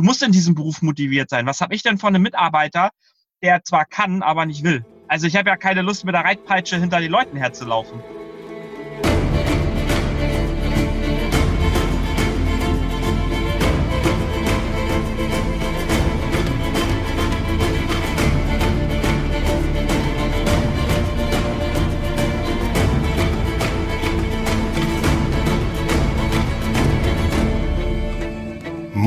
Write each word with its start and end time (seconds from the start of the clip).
Du 0.00 0.06
musst 0.06 0.22
in 0.22 0.32
diesem 0.32 0.54
Beruf 0.54 0.80
motiviert 0.80 1.28
sein. 1.28 1.44
Was 1.44 1.60
habe 1.60 1.74
ich 1.74 1.82
denn 1.82 1.98
von 1.98 2.14
einem 2.14 2.22
Mitarbeiter, 2.22 2.88
der 3.42 3.62
zwar 3.64 3.84
kann, 3.84 4.22
aber 4.22 4.46
nicht 4.46 4.64
will? 4.64 4.82
Also 5.08 5.26
ich 5.26 5.36
habe 5.36 5.50
ja 5.50 5.58
keine 5.58 5.82
Lust, 5.82 6.06
mit 6.06 6.14
der 6.14 6.24
Reitpeitsche 6.24 6.78
hinter 6.78 7.00
den 7.00 7.10
Leuten 7.10 7.36
herzulaufen. 7.36 8.02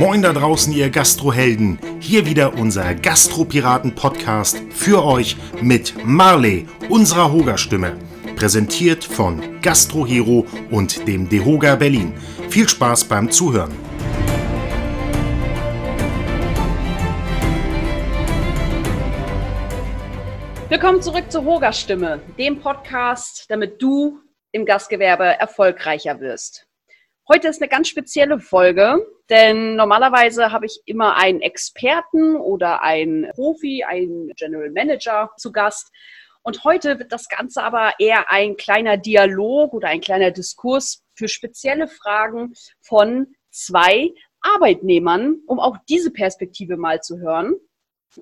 Moin 0.05 0.21
da 0.21 0.33
draußen, 0.33 0.73
ihr 0.73 0.89
Gastrohelden. 0.89 1.79
Hier 2.01 2.25
wieder 2.25 2.55
unser 2.55 2.93
Gastropiraten-Podcast 2.93 4.61
für 4.69 5.05
euch 5.05 5.37
mit 5.61 5.93
Marley, 6.03 6.67
unserer 6.89 7.31
Hoga-Stimme. 7.31 7.97
Präsentiert 8.35 9.05
von 9.05 9.61
Gastrohero 9.61 10.45
und 10.69 11.07
dem 11.07 11.29
Dehoga 11.29 11.77
Berlin. 11.77 12.13
Viel 12.49 12.67
Spaß 12.67 13.05
beim 13.05 13.31
Zuhören. 13.31 13.71
Willkommen 20.67 21.01
zurück 21.01 21.31
zur 21.31 21.45
Hoga-Stimme, 21.45 22.19
dem 22.37 22.59
Podcast, 22.59 23.45
damit 23.47 23.81
du 23.81 24.19
im 24.51 24.65
Gastgewerbe 24.65 25.39
erfolgreicher 25.39 26.19
wirst. 26.19 26.67
Heute 27.29 27.47
ist 27.47 27.61
eine 27.61 27.69
ganz 27.69 27.87
spezielle 27.87 28.41
Folge, 28.41 28.97
denn 29.29 29.77
normalerweise 29.77 30.51
habe 30.51 30.65
ich 30.65 30.81
immer 30.85 31.15
einen 31.15 31.39
Experten 31.39 32.35
oder 32.35 32.81
einen 32.81 33.31
Profi, 33.31 33.85
einen 33.85 34.33
General 34.35 34.69
Manager 34.71 35.31
zu 35.37 35.53
Gast. 35.53 35.89
Und 36.41 36.65
heute 36.65 36.99
wird 36.99 37.13
das 37.13 37.29
Ganze 37.29 37.63
aber 37.63 37.93
eher 37.97 38.29
ein 38.29 38.57
kleiner 38.57 38.97
Dialog 38.97 39.71
oder 39.71 39.87
ein 39.87 40.01
kleiner 40.01 40.31
Diskurs 40.31 41.05
für 41.15 41.29
spezielle 41.29 41.87
Fragen 41.87 42.55
von 42.81 43.33
zwei 43.51 44.11
Arbeitnehmern, 44.41 45.37
um 45.47 45.61
auch 45.61 45.77
diese 45.87 46.11
Perspektive 46.11 46.75
mal 46.75 46.99
zu 46.99 47.19
hören. 47.19 47.53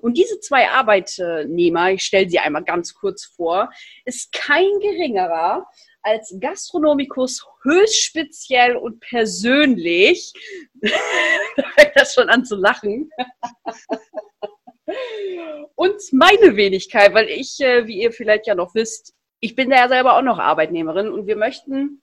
Und 0.00 0.16
diese 0.16 0.38
zwei 0.38 0.70
Arbeitnehmer, 0.70 1.90
ich 1.90 2.04
stelle 2.04 2.30
sie 2.30 2.38
einmal 2.38 2.62
ganz 2.62 2.94
kurz 2.94 3.24
vor, 3.24 3.68
ist 4.04 4.30
kein 4.32 4.70
geringerer 4.80 5.66
als 6.02 6.34
Gastronomikus 6.40 7.46
höchst 7.62 8.02
speziell 8.02 8.76
und 8.76 9.00
persönlich. 9.00 10.32
da 11.56 11.62
fängt 11.74 11.92
das 11.94 12.14
schon 12.14 12.28
an 12.28 12.44
zu 12.44 12.56
lachen. 12.56 13.10
und 15.74 16.00
meine 16.12 16.56
Wenigkeit, 16.56 17.14
weil 17.14 17.28
ich, 17.28 17.60
äh, 17.60 17.86
wie 17.86 18.00
ihr 18.00 18.12
vielleicht 18.12 18.46
ja 18.46 18.54
noch 18.54 18.74
wisst, 18.74 19.14
ich 19.40 19.54
bin 19.54 19.70
ja 19.70 19.88
selber 19.88 20.16
auch 20.16 20.22
noch 20.22 20.38
Arbeitnehmerin 20.38 21.10
und 21.10 21.26
wir 21.26 21.36
möchten 21.36 22.02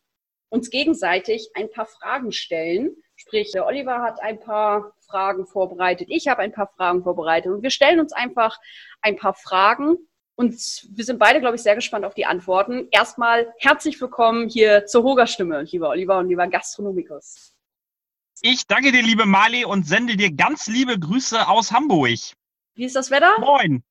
uns 0.50 0.70
gegenseitig 0.70 1.52
ein 1.54 1.70
paar 1.70 1.86
Fragen 1.86 2.32
stellen. 2.32 2.96
Sprich, 3.16 3.52
der 3.52 3.66
Oliver 3.66 4.02
hat 4.02 4.22
ein 4.22 4.40
paar 4.40 4.94
Fragen 5.08 5.46
vorbereitet, 5.46 6.08
ich 6.10 6.28
habe 6.28 6.42
ein 6.42 6.52
paar 6.52 6.72
Fragen 6.76 7.04
vorbereitet 7.04 7.52
und 7.52 7.64
wir 7.64 7.70
stellen 7.70 8.00
uns 8.00 8.14
einfach 8.14 8.58
ein 9.02 9.18
paar 9.18 9.34
Fragen 9.34 10.09
und 10.40 10.88
wir 10.96 11.04
sind 11.04 11.20
beide, 11.20 11.42
glaube 11.42 11.58
ich, 11.58 11.62
sehr 11.62 11.76
gespannt 11.76 12.06
auf 12.06 12.14
die 12.14 12.26
Antworten. 12.26 12.88
Erstmal 12.92 13.54
herzlich 13.60 14.00
willkommen 14.00 14.48
hier 14.48 14.86
zur 14.86 15.04
Hoga-Stimme, 15.04 15.64
lieber 15.64 15.90
Oliver 15.90 16.18
und 16.18 16.30
lieber 16.30 16.48
Gastronomikus. 16.48 17.54
Ich 18.40 18.66
danke 18.66 18.94
dir, 18.94 19.04
liebe 19.04 19.26
Mali, 19.26 19.66
und 19.66 19.86
sende 19.86 20.16
dir 20.16 20.34
ganz 20.34 20.68
liebe 20.68 20.98
Grüße 20.98 21.46
aus 21.46 21.74
Hamburg. 21.74 22.18
Wie 22.74 22.86
ist 22.86 22.96
das 22.96 23.12
Wetter? 23.12 23.38
Moin. 23.42 23.84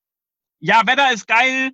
Ja, 0.58 0.80
Wetter 0.86 1.12
ist 1.12 1.28
geil. 1.28 1.72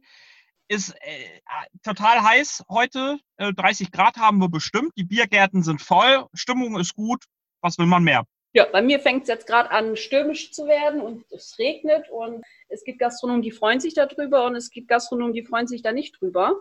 Ist 0.67 0.91
äh, 1.03 1.41
total 1.85 2.25
heiß 2.25 2.65
heute. 2.69 3.21
Äh, 3.37 3.53
30 3.53 3.93
Grad 3.93 4.17
haben 4.17 4.39
wir 4.39 4.49
bestimmt. 4.49 4.91
Die 4.97 5.05
Biergärten 5.05 5.63
sind 5.63 5.83
voll. 5.83 6.27
Stimmung 6.35 6.81
ist 6.81 6.95
gut. 6.97 7.23
Was 7.61 7.79
will 7.79 7.87
man 7.87 8.03
mehr? 8.03 8.27
Ja, 8.55 8.67
bei 8.67 8.83
mir 8.83 9.01
fängt 9.01 9.23
es 9.23 9.29
jetzt 9.29 9.47
gerade 9.47 9.71
an, 9.73 9.97
stürmisch 9.97 10.53
zu 10.53 10.67
werden 10.67 11.01
und 11.01 11.25
es 11.33 11.59
regnet 11.59 12.09
und 12.09 12.45
es 12.75 12.85
gibt 12.85 12.99
Gastronomen, 12.99 13.41
die 13.43 13.53
freuen 13.53 13.81
sich 13.81 13.95
darüber 13.95 14.45
und 14.47 14.57
es 14.57 14.71
gibt 14.71 14.89
Gastronomen, 14.89 15.33
die 15.33 15.45
freuen 15.45 15.69
sich 15.69 15.81
da 15.83 15.93
nicht 15.93 16.21
drüber. 16.21 16.61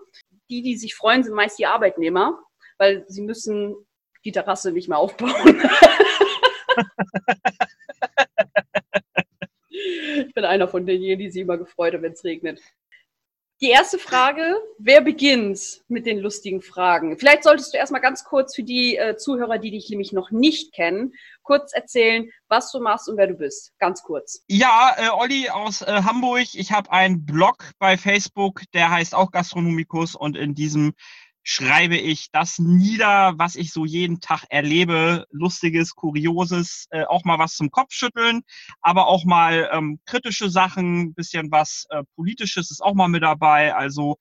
Die, 0.50 0.62
die 0.62 0.78
sich 0.78 0.96
freuen, 0.96 1.24
sind 1.24 1.34
meist 1.34 1.58
die 1.58 1.66
Arbeitnehmer, 1.66 2.40
weil 2.78 3.04
sie 3.08 3.24
müssen 3.24 3.76
die 4.24 4.32
Terrasse 4.32 4.72
nicht 4.72 4.88
mehr 4.88 5.00
aufbauen. 5.00 5.32
ich 9.70 10.34
bin 10.34 10.46
einer 10.46 10.68
von 10.68 10.86
denjenigen, 10.86 11.20
die 11.20 11.32
sich 11.32 11.42
immer 11.42 11.58
gefreut 11.58 11.94
haben, 11.94 12.04
wenn 12.04 12.14
es 12.14 12.24
regnet. 12.24 12.62
Die 13.64 13.70
erste 13.70 13.98
Frage, 13.98 14.58
wer 14.78 15.00
beginnt 15.00 15.84
mit 15.88 16.06
den 16.06 16.20
lustigen 16.20 16.62
Fragen? 16.62 17.18
Vielleicht 17.18 17.46
solltest 17.46 17.74
du 17.74 17.78
erstmal 17.78 18.02
ganz 18.02 18.26
kurz 18.26 18.54
für 18.54 18.64
die 18.64 18.98
äh, 18.98 19.16
Zuhörer, 19.16 19.58
die 19.58 19.72
dich 19.72 19.90
nämlich 19.90 20.12
noch 20.12 20.32
nicht 20.32 20.74
kennen, 20.74 21.14
kurz 21.44 21.72
erzählen, 21.72 22.30
was 22.50 22.74
du 22.74 22.82
machst 22.82 23.08
und 23.08 23.16
wer 23.16 23.28
du 23.28 23.36
bist. 23.36 23.72
Ganz 23.80 24.04
kurz. 24.04 24.44
Ja, 24.50 24.94
äh, 24.98 25.08
Olli 25.12 25.48
aus 25.48 25.82
äh, 25.82 26.02
Hamburg. 26.04 26.48
Ich 26.56 26.74
habe 26.74 26.92
einen 26.92 27.26
Blog 27.26 27.72
bei 27.80 27.96
Facebook, 27.96 28.64
der 28.74 28.92
heißt 28.92 29.16
auch 29.16 29.32
Gastronomikus 29.32 30.14
und 30.14 30.36
in 30.36 30.56
diesem 30.56 30.92
schreibe 31.44 31.98
ich 31.98 32.32
das 32.32 32.58
nieder, 32.58 33.34
was 33.38 33.56
ich 33.56 33.72
so 33.74 33.86
jeden 33.86 34.22
Tag 34.22 34.46
erlebe, 34.50 35.28
lustiges, 35.30 35.94
kurioses, 35.96 36.88
äh, 36.90 37.04
auch 37.04 37.26
mal 37.26 37.38
was 37.38 37.56
zum 37.56 37.70
Kopfschütteln, 37.70 38.42
aber 38.82 39.08
auch 39.08 39.26
mal 39.26 39.70
ähm, 39.74 40.00
kritische 40.06 40.50
Sachen, 40.50 41.14
bisschen 41.14 41.52
was 41.52 41.86
äh, 41.90 42.04
politisches 42.16 42.72
ist 42.72 42.82
auch 42.82 42.94
mal 42.94 43.10
mit 43.10 43.24
dabei. 43.24 43.76
Also 43.76 44.18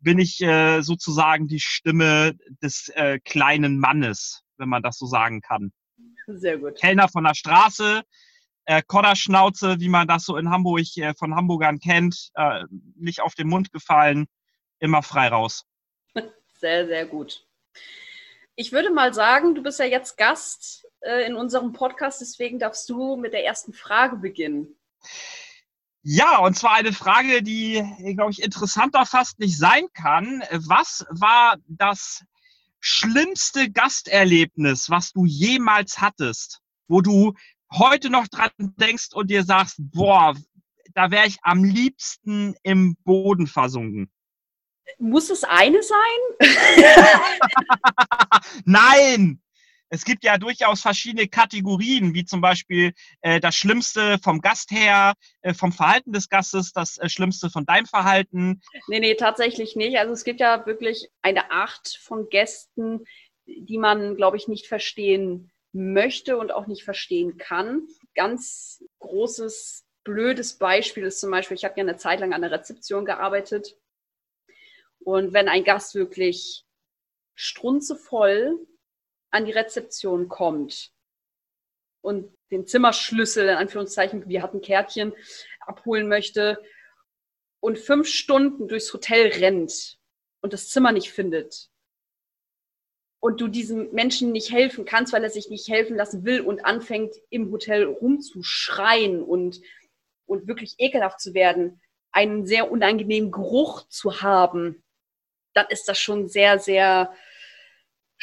bin 0.00 0.18
ich 0.18 0.40
äh, 0.40 0.80
sozusagen 0.80 1.46
die 1.46 1.60
Stimme 1.60 2.34
des 2.62 2.88
äh, 2.94 3.20
kleinen 3.20 3.78
Mannes, 3.78 4.42
wenn 4.56 4.68
man 4.68 4.82
das 4.82 4.98
so 4.98 5.06
sagen 5.06 5.42
kann. 5.42 5.72
Sehr 6.26 6.58
gut. 6.58 6.78
Kellner 6.78 7.08
von 7.08 7.24
der 7.24 7.34
Straße, 7.34 8.02
äh, 8.64 8.82
Kodderschnauze, 8.86 9.78
wie 9.80 9.88
man 9.88 10.08
das 10.08 10.24
so 10.24 10.36
in 10.38 10.48
Hamburg 10.48 10.96
äh, 10.96 11.14
von 11.14 11.34
Hamburgern 11.34 11.78
kennt, 11.78 12.30
äh, 12.34 12.64
nicht 12.96 13.20
auf 13.20 13.34
den 13.34 13.48
Mund 13.48 13.72
gefallen, 13.72 14.26
immer 14.78 15.02
frei 15.02 15.28
raus. 15.28 15.64
Sehr, 16.62 16.86
sehr 16.86 17.06
gut. 17.06 17.44
Ich 18.54 18.70
würde 18.70 18.90
mal 18.90 19.12
sagen, 19.12 19.56
du 19.56 19.64
bist 19.64 19.80
ja 19.80 19.84
jetzt 19.84 20.16
Gast 20.16 20.86
äh, 21.00 21.26
in 21.26 21.34
unserem 21.34 21.72
Podcast, 21.72 22.20
deswegen 22.20 22.60
darfst 22.60 22.88
du 22.88 23.16
mit 23.16 23.32
der 23.32 23.44
ersten 23.44 23.72
Frage 23.72 24.16
beginnen. 24.16 24.68
Ja, 26.04 26.38
und 26.38 26.54
zwar 26.54 26.74
eine 26.74 26.92
Frage, 26.92 27.42
die, 27.42 27.82
glaube 28.14 28.30
ich, 28.30 28.44
interessanter 28.44 29.06
fast 29.06 29.40
nicht 29.40 29.58
sein 29.58 29.88
kann. 29.92 30.44
Was 30.52 31.04
war 31.10 31.56
das 31.66 32.22
schlimmste 32.78 33.68
Gasterlebnis, 33.68 34.88
was 34.88 35.12
du 35.12 35.26
jemals 35.26 36.00
hattest, 36.00 36.60
wo 36.86 37.00
du 37.00 37.34
heute 37.72 38.08
noch 38.08 38.28
dran 38.28 38.50
denkst 38.58 39.08
und 39.14 39.32
dir 39.32 39.42
sagst, 39.42 39.78
boah, 39.78 40.36
da 40.94 41.10
wäre 41.10 41.26
ich 41.26 41.38
am 41.42 41.64
liebsten 41.64 42.54
im 42.62 42.94
Boden 43.02 43.48
versunken? 43.48 44.12
Muss 44.98 45.30
es 45.30 45.44
eine 45.44 45.82
sein? 45.82 46.40
Nein! 48.64 49.42
Es 49.94 50.06
gibt 50.06 50.24
ja 50.24 50.38
durchaus 50.38 50.80
verschiedene 50.80 51.28
Kategorien, 51.28 52.14
wie 52.14 52.24
zum 52.24 52.40
Beispiel 52.40 52.94
äh, 53.20 53.40
das 53.40 53.54
Schlimmste 53.54 54.18
vom 54.22 54.40
Gast 54.40 54.70
her, 54.70 55.12
äh, 55.42 55.52
vom 55.52 55.70
Verhalten 55.70 56.12
des 56.12 56.30
Gastes, 56.30 56.72
das 56.72 56.96
äh, 56.96 57.10
Schlimmste 57.10 57.50
von 57.50 57.66
deinem 57.66 57.84
Verhalten. 57.84 58.62
Nee, 58.88 59.00
nee, 59.00 59.14
tatsächlich 59.16 59.76
nicht. 59.76 59.98
Also 59.98 60.14
es 60.14 60.24
gibt 60.24 60.40
ja 60.40 60.64
wirklich 60.64 61.10
eine 61.20 61.50
Art 61.50 61.98
von 62.00 62.30
Gästen, 62.30 63.04
die 63.44 63.76
man, 63.76 64.16
glaube 64.16 64.38
ich, 64.38 64.48
nicht 64.48 64.66
verstehen 64.66 65.52
möchte 65.72 66.38
und 66.38 66.52
auch 66.52 66.66
nicht 66.66 66.84
verstehen 66.84 67.36
kann. 67.36 67.86
Ganz 68.14 68.82
großes, 68.98 69.84
blödes 70.04 70.56
Beispiel 70.56 71.04
ist 71.04 71.20
zum 71.20 71.30
Beispiel, 71.30 71.58
ich 71.58 71.66
habe 71.66 71.74
ja 71.76 71.82
eine 71.82 71.98
Zeit 71.98 72.20
lang 72.20 72.32
an 72.32 72.40
der 72.40 72.50
Rezeption 72.50 73.04
gearbeitet 73.04 73.76
und 75.04 75.32
wenn 75.32 75.48
ein 75.48 75.64
Gast 75.64 75.94
wirklich 75.94 76.64
strunzevoll 77.34 78.58
an 79.30 79.44
die 79.46 79.52
Rezeption 79.52 80.28
kommt 80.28 80.92
und 82.02 82.36
den 82.50 82.66
Zimmerschlüssel, 82.66 83.48
in 83.48 83.56
Anführungszeichen, 83.56 84.28
wir 84.28 84.42
hatten 84.42 84.60
Kärtchen, 84.60 85.14
abholen 85.60 86.08
möchte 86.08 86.62
und 87.60 87.78
fünf 87.78 88.08
Stunden 88.08 88.68
durchs 88.68 88.92
Hotel 88.92 89.28
rennt 89.28 89.98
und 90.40 90.52
das 90.52 90.68
Zimmer 90.68 90.92
nicht 90.92 91.12
findet 91.12 91.70
und 93.22 93.40
du 93.40 93.46
diesem 93.46 93.92
Menschen 93.92 94.32
nicht 94.32 94.50
helfen 94.50 94.84
kannst, 94.84 95.12
weil 95.12 95.22
er 95.22 95.30
sich 95.30 95.48
nicht 95.48 95.68
helfen 95.68 95.96
lassen 95.96 96.24
will 96.24 96.40
und 96.40 96.64
anfängt 96.64 97.14
im 97.30 97.52
Hotel 97.52 97.84
rumzuschreien 97.84 99.22
und, 99.22 99.60
und 100.26 100.48
wirklich 100.48 100.74
ekelhaft 100.78 101.20
zu 101.20 101.32
werden, 101.32 101.80
einen 102.10 102.46
sehr 102.46 102.70
unangenehmen 102.72 103.30
Geruch 103.30 103.86
zu 103.88 104.22
haben, 104.22 104.82
dann 105.54 105.66
ist 105.68 105.88
das 105.88 105.98
schon 105.98 106.28
sehr, 106.28 106.58
sehr 106.58 107.12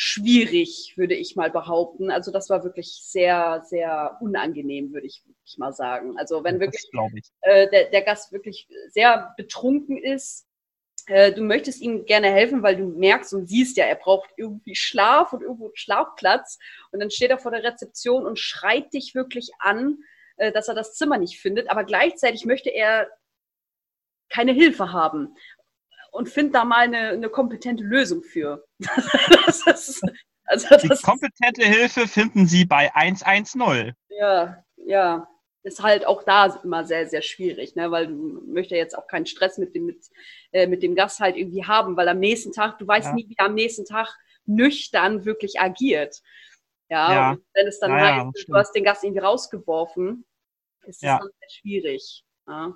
schwierig, 0.02 0.94
würde 0.96 1.14
ich 1.14 1.36
mal 1.36 1.52
behaupten. 1.52 2.10
Also 2.10 2.32
das 2.32 2.50
war 2.50 2.64
wirklich 2.64 3.02
sehr, 3.04 3.64
sehr 3.66 4.18
unangenehm, 4.22 4.94
würde 4.94 5.08
ich, 5.08 5.24
ich 5.44 5.58
mal 5.58 5.74
sagen. 5.74 6.18
Also 6.18 6.44
wenn 6.46 6.62
wirklich 6.62 6.90
äh, 7.42 7.70
der, 7.70 7.90
der 7.90 8.02
Gast 8.04 8.32
wirklich 8.32 8.70
sehr 8.88 9.34
betrunken 9.36 9.98
ist, 9.98 10.48
äh, 11.08 11.34
du 11.34 11.42
möchtest 11.42 11.82
ihm 11.82 12.06
gerne 12.06 12.32
helfen, 12.32 12.64
weil 12.64 12.78
du 12.78 12.86
merkst 12.86 13.34
und 13.34 13.48
siehst 13.48 13.76
ja, 13.76 13.86
er 13.86 13.96
braucht 13.96 14.30
irgendwie 14.38 14.76
Schlaf 14.76 15.34
und 15.34 15.42
irgendwo 15.42 15.66
einen 15.66 15.76
Schlafplatz. 15.76 16.60
Und 16.92 17.02
dann 17.02 17.12
steht 17.12 17.32
er 17.32 17.40
vor 17.40 17.52
der 17.52 17.64
Rezeption 17.64 18.26
und 18.26 18.40
schreit 18.40 18.94
dich 18.94 19.16
wirklich 19.16 19.52
an, 19.60 19.98
äh, 20.38 20.54
dass 20.54 20.70
er 20.70 20.76
das 20.76 20.94
Zimmer 20.94 21.18
nicht 21.18 21.42
findet. 21.42 21.70
Aber 21.70 21.84
gleichzeitig 21.84 22.46
möchte 22.46 22.70
er 22.70 23.10
keine 24.30 24.54
Hilfe 24.54 24.94
haben 24.94 25.36
und 26.12 26.30
findet 26.30 26.56
da 26.56 26.66
mal 26.66 26.80
eine, 26.80 27.10
eine 27.10 27.30
kompetente 27.30 27.84
Lösung 27.84 28.24
für. 28.24 28.66
ist, 29.48 30.02
also 30.46 30.78
Die 30.78 30.90
kompetente 31.04 31.64
Hilfe 31.64 32.08
finden 32.08 32.48
Sie 32.48 32.66
bei 32.66 32.94
110. 32.96 33.94
Ja, 34.10 34.64
ja. 34.78 35.28
Ist 35.62 35.84
halt 35.84 36.08
auch 36.08 36.24
da 36.24 36.58
immer 36.64 36.86
sehr, 36.86 37.08
sehr 37.08 37.22
schwierig, 37.22 37.76
ne? 37.76 37.92
weil 37.92 38.08
du 38.08 38.42
möchtest 38.48 38.78
jetzt 38.78 38.98
auch 38.98 39.08
keinen 39.08 39.26
Stress 39.26 39.58
mit 39.58 39.76
dem, 39.76 39.86
mit, 39.86 40.06
äh, 40.54 40.68
mit 40.68 40.82
dem 40.82 40.96
Gast 40.96 41.20
halt 41.20 41.36
irgendwie 41.36 41.66
haben, 41.66 41.98
weil 41.98 42.08
am 42.08 42.20
nächsten 42.20 42.54
Tag, 42.54 42.80
du 42.80 42.88
weißt 42.88 43.08
ja. 43.08 43.14
nie, 43.14 43.28
wie 43.28 43.36
er 43.38 43.48
am 43.48 43.56
nächsten 43.56 43.86
Tag 43.86 44.08
nüchtern 44.46 45.26
wirklich 45.26 45.60
agiert. 45.60 46.22
Ja, 46.90 47.14
ja. 47.14 47.32
und 47.32 47.44
wenn 47.54 47.68
es 47.68 47.80
dann 47.80 47.92
ja, 47.92 48.26
heißt, 48.26 48.48
du 48.48 48.56
hast 48.56 48.72
den 48.72 48.86
Gast 48.86 49.04
irgendwie 49.04 49.22
rausgeworfen, 49.22 50.26
ist 50.86 51.04
das 51.04 51.08
ja. 51.08 51.20
dann 51.20 51.30
sehr 51.40 51.50
schwierig. 51.50 52.24
Ja. 52.48 52.74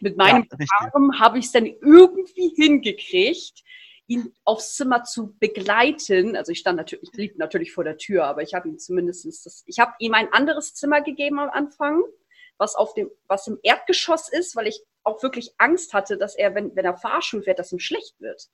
Mit 0.00 0.16
meinem 0.16 0.46
ja, 0.50 0.66
Arm 0.78 1.18
habe 1.18 1.38
ich 1.38 1.46
es 1.46 1.52
dann 1.52 1.66
irgendwie 1.66 2.54
hingekriegt, 2.56 3.62
ihn 4.06 4.34
aufs 4.44 4.76
Zimmer 4.76 5.04
zu 5.04 5.34
begleiten. 5.38 6.36
Also 6.36 6.52
ich 6.52 6.58
stand 6.58 6.76
natürlich, 6.76 7.04
ich 7.04 7.12
blieb 7.12 7.38
natürlich 7.38 7.72
vor 7.72 7.84
der 7.84 7.96
Tür, 7.96 8.24
aber 8.24 8.42
ich 8.42 8.54
habe 8.54 8.68
ihm 8.68 8.78
zumindest 8.78 9.26
das, 9.26 9.64
ich 9.66 9.78
habe 9.78 9.92
ihm 9.98 10.14
ein 10.14 10.32
anderes 10.32 10.74
Zimmer 10.74 11.00
gegeben 11.00 11.38
am 11.38 11.50
Anfang, 11.50 12.02
was 12.58 12.74
auf 12.74 12.94
dem, 12.94 13.10
was 13.28 13.46
im 13.46 13.58
Erdgeschoss 13.62 14.28
ist, 14.28 14.56
weil 14.56 14.66
ich 14.66 14.82
auch 15.02 15.22
wirklich 15.22 15.54
Angst 15.58 15.92
hatte, 15.92 16.16
dass 16.16 16.34
er, 16.34 16.54
wenn, 16.54 16.74
wenn 16.76 16.84
er 16.84 16.96
Fahrschul 16.96 17.42
fährt, 17.42 17.58
dass 17.58 17.72
ihm 17.72 17.78
schlecht 17.78 18.20
wird. 18.20 18.48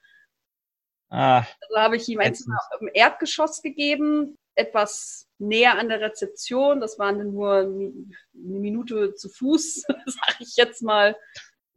Ah, 1.11 1.38
also 1.38 1.76
habe 1.76 1.96
ich 1.96 2.08
ihm 2.08 2.20
ein 2.20 2.34
Zimmer 2.34 2.58
im 2.81 2.88
Erdgeschoss 2.93 3.62
gegeben, 3.62 4.38
etwas 4.55 5.29
näher 5.38 5.79
an 5.79 5.88
der 5.88 6.00
Rezeption. 6.00 6.81
Das 6.81 6.99
waren 6.99 7.19
dann 7.19 7.32
nur 7.32 7.58
eine 7.58 7.93
Minute 8.32 9.14
zu 9.14 9.29
Fuß, 9.29 9.82
sage 10.06 10.37
ich 10.41 10.56
jetzt 10.56 10.82
mal. 10.82 11.17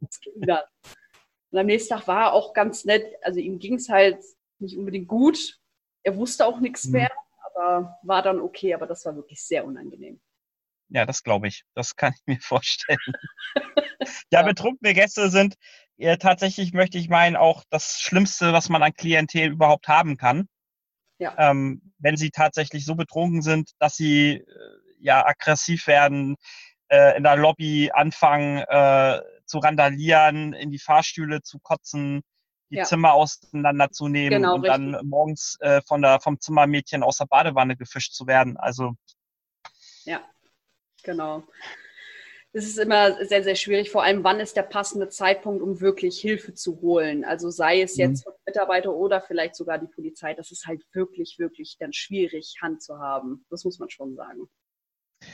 Und 0.00 1.58
am 1.58 1.66
nächsten 1.66 1.94
Tag 1.94 2.06
war 2.06 2.22
er 2.26 2.32
auch 2.32 2.52
ganz 2.52 2.84
nett. 2.84 3.04
Also 3.22 3.40
ihm 3.40 3.58
ging 3.58 3.74
es 3.74 3.88
halt 3.88 4.18
nicht 4.58 4.76
unbedingt 4.76 5.08
gut. 5.08 5.58
Er 6.02 6.16
wusste 6.16 6.46
auch 6.46 6.60
nichts 6.60 6.86
mhm. 6.86 6.92
mehr, 6.92 7.12
aber 7.54 7.98
war 8.02 8.22
dann 8.22 8.40
okay. 8.40 8.74
Aber 8.74 8.86
das 8.86 9.04
war 9.04 9.16
wirklich 9.16 9.42
sehr 9.42 9.64
unangenehm. 9.64 10.20
Ja, 10.88 11.06
das 11.06 11.22
glaube 11.22 11.48
ich. 11.48 11.64
Das 11.74 11.96
kann 11.96 12.12
ich 12.14 12.22
mir 12.26 12.38
vorstellen. 12.40 12.98
ja, 14.30 14.42
betrunkene 14.42 14.94
Gäste 14.94 15.30
sind 15.30 15.54
äh, 15.96 16.18
tatsächlich, 16.18 16.72
möchte 16.72 16.98
ich 16.98 17.08
meinen, 17.08 17.36
auch 17.36 17.64
das 17.70 18.00
Schlimmste, 18.00 18.52
was 18.52 18.68
man 18.68 18.82
an 18.82 18.94
Klientel 18.94 19.52
überhaupt 19.52 19.88
haben 19.88 20.16
kann. 20.16 20.48
Ja. 21.24 21.34
Ähm, 21.38 21.80
wenn 21.98 22.18
sie 22.18 22.30
tatsächlich 22.30 22.84
so 22.84 22.94
betrunken 22.94 23.40
sind, 23.40 23.70
dass 23.78 23.96
sie 23.96 24.34
äh, 24.34 24.44
ja 24.98 25.24
aggressiv 25.24 25.86
werden, 25.86 26.36
äh, 26.88 27.16
in 27.16 27.22
der 27.22 27.36
Lobby 27.36 27.90
anfangen 27.92 28.58
äh, 28.58 29.20
zu 29.46 29.58
randalieren, 29.58 30.52
in 30.52 30.70
die 30.70 30.78
Fahrstühle 30.78 31.40
zu 31.40 31.58
kotzen, 31.60 32.20
die 32.70 32.76
ja. 32.76 32.84
Zimmer 32.84 33.14
auseinanderzunehmen 33.14 34.42
genau, 34.42 34.56
und 34.56 34.66
richtig. 34.66 34.92
dann 34.92 35.06
morgens 35.08 35.56
äh, 35.60 35.80
von 35.86 36.02
der, 36.02 36.20
vom 36.20 36.38
Zimmermädchen 36.38 37.02
aus 37.02 37.16
der 37.16 37.26
Badewanne 37.26 37.74
gefischt 37.74 38.12
zu 38.12 38.26
werden. 38.26 38.58
Also 38.58 38.92
ja, 40.04 40.20
genau 41.04 41.42
es 42.56 42.66
ist 42.66 42.78
immer 42.78 43.24
sehr, 43.24 43.42
sehr 43.42 43.56
schwierig, 43.56 43.90
vor 43.90 44.04
allem 44.04 44.22
wann 44.22 44.38
ist 44.38 44.56
der 44.56 44.62
passende 44.62 45.08
Zeitpunkt, 45.08 45.60
um 45.60 45.80
wirklich 45.80 46.20
Hilfe 46.20 46.54
zu 46.54 46.80
holen. 46.80 47.24
Also 47.24 47.50
sei 47.50 47.82
es 47.82 47.96
jetzt 47.96 48.26
mhm. 48.26 48.32
Mitarbeiter 48.46 48.94
oder 48.94 49.20
vielleicht 49.20 49.56
sogar 49.56 49.78
die 49.78 49.88
Polizei, 49.88 50.34
das 50.34 50.52
ist 50.52 50.66
halt 50.66 50.82
wirklich, 50.92 51.40
wirklich 51.40 51.76
dann 51.80 51.92
schwierig, 51.92 52.54
Hand 52.62 52.80
zu 52.80 53.00
haben. 53.00 53.44
Das 53.50 53.64
muss 53.64 53.80
man 53.80 53.90
schon 53.90 54.14
sagen. 54.14 54.48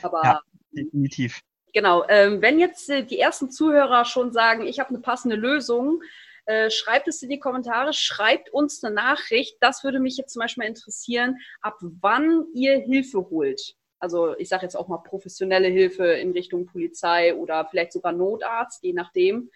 Aber 0.01 0.21
ja, 0.23 0.41
definitiv. 0.71 1.41
Genau, 1.73 2.05
ähm, 2.09 2.41
wenn 2.41 2.59
jetzt 2.59 2.89
äh, 2.89 3.05
die 3.05 3.19
ersten 3.19 3.51
Zuhörer 3.51 4.03
schon 4.03 4.33
sagen, 4.33 4.65
ich 4.65 4.79
habe 4.79 4.89
eine 4.89 4.99
passende 4.99 5.35
Lösung, 5.35 6.01
äh, 6.45 6.71
schreibt 6.71 7.07
es 7.07 7.21
in 7.21 7.29
die 7.29 7.39
Kommentare, 7.39 7.93
schreibt 7.93 8.51
uns 8.51 8.83
eine 8.83 8.95
Nachricht. 8.95 9.57
Das 9.61 9.83
würde 9.83 9.99
mich 9.99 10.17
jetzt 10.17 10.33
zum 10.33 10.39
Beispiel 10.39 10.63
interessieren, 10.63 11.37
ab 11.61 11.77
wann 11.81 12.47
ihr 12.55 12.79
Hilfe 12.79 13.29
holt. 13.29 13.75
Also 14.01 14.35
ich 14.37 14.49
sage 14.49 14.63
jetzt 14.63 14.75
auch 14.75 14.87
mal 14.87 14.97
professionelle 14.97 15.67
Hilfe 15.67 16.05
in 16.05 16.31
Richtung 16.31 16.65
Polizei 16.65 17.35
oder 17.35 17.65
vielleicht 17.69 17.93
sogar 17.93 18.11
Notarzt, 18.11 18.83
je 18.83 18.93
nachdem, 18.93 19.51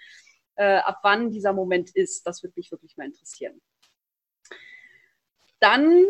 äh, 0.55 0.77
ab 0.77 0.99
wann 1.01 1.31
dieser 1.31 1.51
Moment 1.51 1.89
ist. 1.95 2.25
Das 2.27 2.43
würde 2.43 2.53
mich 2.55 2.71
wirklich 2.71 2.95
mal 2.95 3.07
interessieren. 3.07 3.59
Dann 5.59 6.05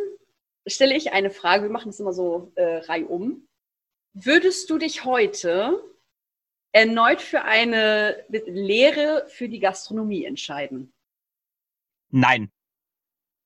stelle 0.68 0.98
ich 0.98 1.14
eine 1.14 1.30
Frage, 1.30 1.64
wir 1.64 1.70
machen 1.70 1.90
das 1.90 2.00
immer 2.00 2.14
so 2.14 2.52
äh, 2.56 2.78
reihum. 2.78 3.48
Würdest 4.14 4.70
du 4.70 4.78
dich 4.78 5.06
heute 5.06 5.82
erneut 6.74 7.22
für 7.22 7.44
eine 7.44 8.26
Lehre 8.28 9.26
für 9.30 9.48
die 9.48 9.60
Gastronomie 9.60 10.26
entscheiden? 10.26 10.94
Nein. 12.10 12.52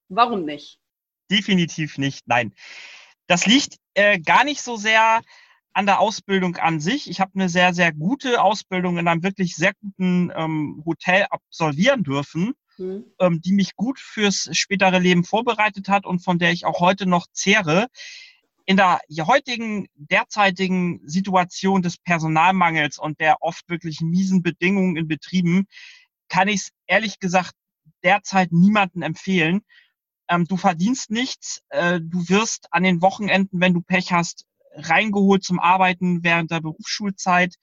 Warum 0.07 0.45
nicht? 0.45 0.79
Definitiv 1.29 1.99
nicht, 1.99 2.27
nein. 2.27 2.55
Das 3.29 3.45
liegt 3.45 3.77
äh, 3.93 4.19
gar 4.19 4.43
nicht 4.43 4.63
so 4.63 4.75
sehr 4.75 5.21
an 5.71 5.85
der 5.85 5.99
Ausbildung 5.99 6.57
an 6.57 6.79
sich. 6.79 7.07
Ich 7.07 7.21
habe 7.21 7.31
eine 7.35 7.47
sehr, 7.47 7.75
sehr 7.75 7.93
gute 7.93 8.41
Ausbildung 8.41 8.97
in 8.97 9.07
einem 9.07 9.21
wirklich 9.21 9.55
sehr 9.55 9.73
guten 9.79 10.31
ähm, 10.35 10.81
Hotel 10.83 11.27
absolvieren 11.29 12.03
dürfen, 12.03 12.55
mhm. 12.79 13.05
ähm, 13.19 13.39
die 13.39 13.53
mich 13.53 13.75
gut 13.75 13.99
fürs 13.99 14.49
spätere 14.53 14.97
Leben 14.97 15.23
vorbereitet 15.23 15.89
hat 15.89 16.07
und 16.07 16.23
von 16.23 16.39
der 16.39 16.51
ich 16.51 16.65
auch 16.65 16.79
heute 16.79 17.05
noch 17.05 17.27
zehre. 17.31 17.85
In 18.65 18.77
der 18.77 18.99
heutigen, 19.27 19.87
derzeitigen 19.93 21.07
Situation 21.07 21.83
des 21.83 21.99
Personalmangels 21.99 22.97
und 22.97 23.19
der 23.19 23.43
oft 23.43 23.69
wirklich 23.69 24.01
miesen 24.01 24.41
Bedingungen 24.41 24.95
in 24.95 25.07
Betrieben 25.07 25.67
kann 26.29 26.47
ich 26.47 26.61
es 26.61 26.69
ehrlich 26.87 27.19
gesagt 27.19 27.53
derzeit 28.03 28.51
niemanden 28.51 29.03
empfehlen 29.03 29.61
ähm, 30.29 30.45
du 30.45 30.55
verdienst 30.57 31.09
nichts, 31.09 31.61
äh, 31.69 31.99
du 32.01 32.29
wirst 32.29 32.67
an 32.71 32.83
den 32.83 33.01
Wochenenden, 33.01 33.59
wenn 33.59 33.73
du 33.73 33.81
Pech 33.81 34.13
hast, 34.13 34.45
reingeholt 34.75 35.43
zum 35.43 35.59
Arbeiten 35.59 36.23
während 36.23 36.51
der 36.51 36.61
Berufsschulzeit. 36.61 37.55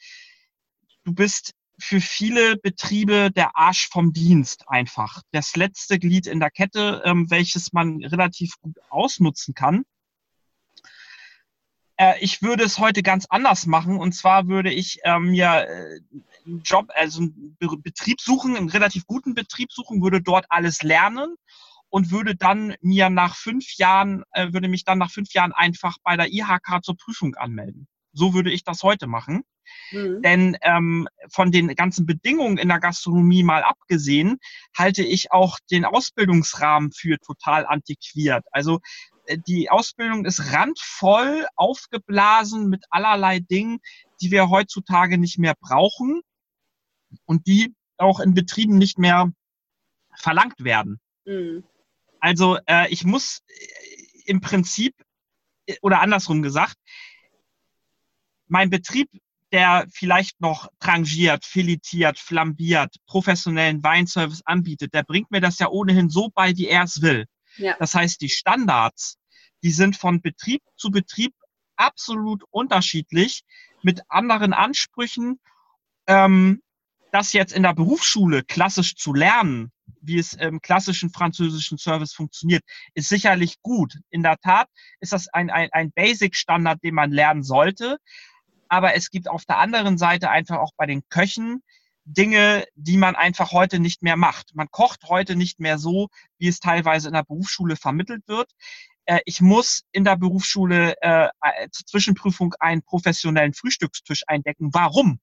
Du 1.05 1.15
bist 1.15 1.55
für 1.79 2.01
viele 2.01 2.57
Betriebe 2.57 3.31
der 3.31 3.57
Arsch 3.57 3.89
vom 3.89 4.13
Dienst 4.13 4.65
einfach. 4.69 5.23
Das 5.31 5.55
letzte 5.57 5.99
Glied 5.99 6.27
in 6.27 6.41
der 6.41 6.51
Kette, 6.51 7.03
ähm, 7.05 7.31
welches 7.31 7.73
man 7.73 8.03
relativ 8.05 8.59
gut 8.61 8.77
ausnutzen 8.91 9.55
kann. 9.55 9.85
Äh, 11.99 12.19
ich 12.21 12.43
würde 12.43 12.65
es 12.65 12.79
heute 12.79 13.03
ganz 13.03 13.27
anders 13.29 13.67
machen. 13.67 13.99
Und 13.99 14.13
zwar 14.13 14.49
würde 14.49 14.73
ich 14.73 14.99
äh, 15.05 15.19
mir 15.21 15.69
äh, 15.69 16.01
einen 16.47 16.63
Job, 16.63 16.91
also 16.95 17.21
einen 17.21 17.57
Betrieb 17.83 18.21
suchen, 18.21 18.57
einen 18.57 18.71
relativ 18.71 19.07
guten 19.07 19.35
Betrieb 19.35 19.71
suchen, 19.71 20.03
würde 20.03 20.21
dort 20.21 20.47
alles 20.49 20.83
lernen 20.83 21.37
und 21.97 22.11
würde 22.11 22.37
dann 22.37 22.75
mir 22.83 23.09
nach 23.09 23.37
fünf 23.37 23.79
Jahren, 23.79 24.23
äh, 24.33 24.53
würde 24.53 24.69
mich 24.69 24.85
dann 24.85 24.99
nach 24.99 25.11
fünf 25.11 25.33
Jahren 25.33 25.53
einfach 25.53 25.97
bei 26.05 26.15
der 26.19 26.31
IHK 26.31 26.85
zur 26.85 26.95
Prüfung 26.95 27.37
anmelden. 27.37 27.89
So 28.13 28.35
würde 28.35 28.53
ich 28.53 28.65
das 28.65 28.83
heute 28.83 29.07
machen. 29.07 29.45
Mhm. 29.93 30.21
Denn 30.21 30.59
ähm, 30.61 31.09
von 31.31 31.53
den 31.53 31.69
ganzen 31.69 32.05
Bedingungen 32.05 32.59
in 32.59 32.69
der 32.69 32.81
Gastronomie 32.81 33.43
mal 33.43 33.63
abgesehen, 33.63 34.37
halte 34.77 35.03
ich 35.03 35.33
auch 35.33 35.59
den 35.71 35.87
Ausbildungsrahmen 35.87 36.93
für 36.93 37.17
total 37.19 37.65
antiquiert. 37.65 38.45
Also 38.51 38.81
äh, 39.25 39.39
die 39.49 39.71
Ausbildung 39.71 40.27
ist 40.27 40.53
randvoll 40.53 41.47
aufgeblasen 41.57 42.69
mit 42.69 42.85
allerlei 42.91 43.39
Dingen, 43.39 43.79
die 44.21 44.31
wir 44.31 44.51
heutzutage 44.51 45.17
nicht 45.17 45.39
mehr 45.39 45.55
brauchen 45.59 46.21
und 47.25 47.47
die 47.47 47.75
auch 47.97 48.21
in 48.21 48.35
Betrieben 48.35 48.77
nicht 48.77 48.99
mehr 48.99 49.33
verlangt 50.15 50.63
werden. 50.63 51.01
Mhm. 51.25 51.65
Also 52.27 52.59
äh, 52.67 52.89
ich 52.89 53.05
muss 53.05 53.45
äh, 53.47 54.23
im 54.25 54.41
Prinzip, 54.41 54.97
äh, 55.67 55.77
oder 55.81 56.01
andersrum 56.01 56.43
gesagt, 56.43 56.75
mein 58.49 58.69
Betrieb, 58.69 59.09
der 59.53 59.87
vielleicht 59.93 60.41
noch 60.41 60.69
trangiert, 60.81 61.45
filetiert, 61.45 62.19
flambiert, 62.19 62.97
professionellen 63.07 63.81
Weinservice 63.85 64.43
anbietet, 64.45 64.93
der 64.93 65.05
bringt 65.05 65.31
mir 65.31 65.41
das 65.41 65.61
ja 65.61 65.69
ohnehin 65.69 66.11
so 66.11 66.29
bei, 66.35 66.57
wie 66.57 66.67
er 66.67 66.83
es 66.83 67.01
will. 67.01 67.27
Ja. 67.59 67.77
Das 67.79 67.95
heißt, 67.95 68.21
die 68.21 68.29
Standards, 68.29 69.19
die 69.63 69.71
sind 69.71 69.97
von 69.97 70.21
Betrieb 70.21 70.63
zu 70.77 70.91
Betrieb 70.91 71.33
absolut 71.77 72.43
unterschiedlich 72.51 73.45
mit 73.83 74.01
anderen 74.09 74.53
Ansprüchen. 74.53 75.39
Ähm, 76.09 76.61
das 77.13 77.33
jetzt 77.33 77.53
in 77.53 77.63
der 77.63 77.73
Berufsschule 77.73 78.43
klassisch 78.43 78.97
zu 78.97 79.15
lernen, 79.15 79.71
wie 80.07 80.19
es 80.19 80.33
im 80.35 80.61
klassischen 80.61 81.11
französischen 81.11 81.79
Service 81.79 82.13
funktioniert, 82.13 82.63
ist 82.95 83.09
sicherlich 83.09 83.61
gut. 83.63 83.99
In 84.11 84.23
der 84.23 84.39
Tat 84.39 84.69
ist 85.01 85.13
das 85.13 85.29
ein, 85.29 85.51
ein, 85.51 85.69
ein 85.73 85.93
Basic-Standard, 85.93 86.83
den 86.83 86.95
man 86.95 87.11
lernen 87.11 87.43
sollte. 87.43 87.99
Aber 88.69 88.95
es 88.95 89.11
gibt 89.11 89.29
auf 89.29 89.45
der 89.45 89.59
anderen 89.59 89.99
Seite 89.99 90.31
einfach 90.31 90.59
auch 90.59 90.73
bei 90.77 90.87
den 90.87 91.03
Köchen 91.09 91.63
Dinge, 92.07 92.65
die 92.77 92.97
man 92.97 93.17
einfach 93.17 93.51
heute 93.53 93.81
nicht 93.81 94.03
mehr 94.03 94.17
macht. 94.17 94.55
Man 94.55 94.69
kocht 94.71 95.05
heute 95.09 95.35
nicht 95.35 95.59
mehr 95.59 95.77
so, 95.77 96.09
wie 96.39 96.49
es 96.49 96.61
teilweise 96.61 97.09
in 97.09 97.15
der 97.15 97.25
Berufsschule 97.25 97.77
vermittelt 97.77 98.23
wird. 98.29 98.51
Äh, 99.07 99.21
ich 99.25 99.41
muss 99.41 99.83
in 99.91 100.05
der 100.05 100.17
Berufsschule 100.17 100.95
äh, 101.01 101.29
zur 101.71 101.87
Zwischenprüfung 101.87 102.55
einen 102.61 102.83
professionellen 102.83 103.55
Frühstückstisch 103.55 104.23
eindecken. 104.29 104.71
Warum? 104.73 105.19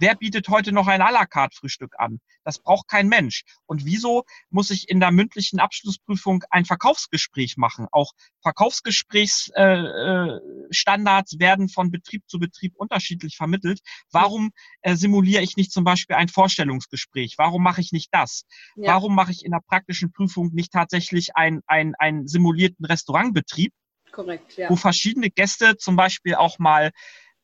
Wer 0.00 0.14
bietet 0.14 0.48
heute 0.48 0.70
noch 0.70 0.86
ein 0.86 1.02
à 1.02 1.10
la 1.10 1.26
carte 1.26 1.56
Frühstück 1.56 1.94
an? 1.98 2.20
Das 2.44 2.60
braucht 2.60 2.86
kein 2.88 3.08
Mensch. 3.08 3.42
Und 3.66 3.84
wieso 3.84 4.22
muss 4.48 4.70
ich 4.70 4.88
in 4.88 5.00
der 5.00 5.10
mündlichen 5.10 5.58
Abschlussprüfung 5.58 6.44
ein 6.50 6.64
Verkaufsgespräch 6.64 7.56
machen? 7.56 7.88
Auch 7.90 8.12
Verkaufsgesprächsstandards 8.42 11.32
äh, 11.34 11.38
werden 11.40 11.68
von 11.68 11.90
Betrieb 11.90 12.22
zu 12.28 12.38
Betrieb 12.38 12.76
unterschiedlich 12.76 13.36
vermittelt. 13.36 13.80
Warum 14.12 14.52
äh, 14.82 14.94
simuliere 14.94 15.42
ich 15.42 15.56
nicht 15.56 15.72
zum 15.72 15.82
Beispiel 15.82 16.14
ein 16.14 16.28
Vorstellungsgespräch? 16.28 17.34
Warum 17.36 17.64
mache 17.64 17.80
ich 17.80 17.90
nicht 17.90 18.10
das? 18.12 18.44
Ja. 18.76 18.94
Warum 18.94 19.16
mache 19.16 19.32
ich 19.32 19.44
in 19.44 19.50
der 19.50 19.62
praktischen 19.66 20.12
Prüfung 20.12 20.50
nicht 20.52 20.72
tatsächlich 20.72 21.34
einen 21.36 21.62
ein 21.66 22.28
simulierten 22.28 22.86
Restaurantbetrieb? 22.86 23.72
Korrekt, 24.12 24.56
ja. 24.56 24.70
Wo 24.70 24.76
verschiedene 24.76 25.30
Gäste 25.30 25.76
zum 25.76 25.96
Beispiel 25.96 26.36
auch 26.36 26.58
mal 26.58 26.90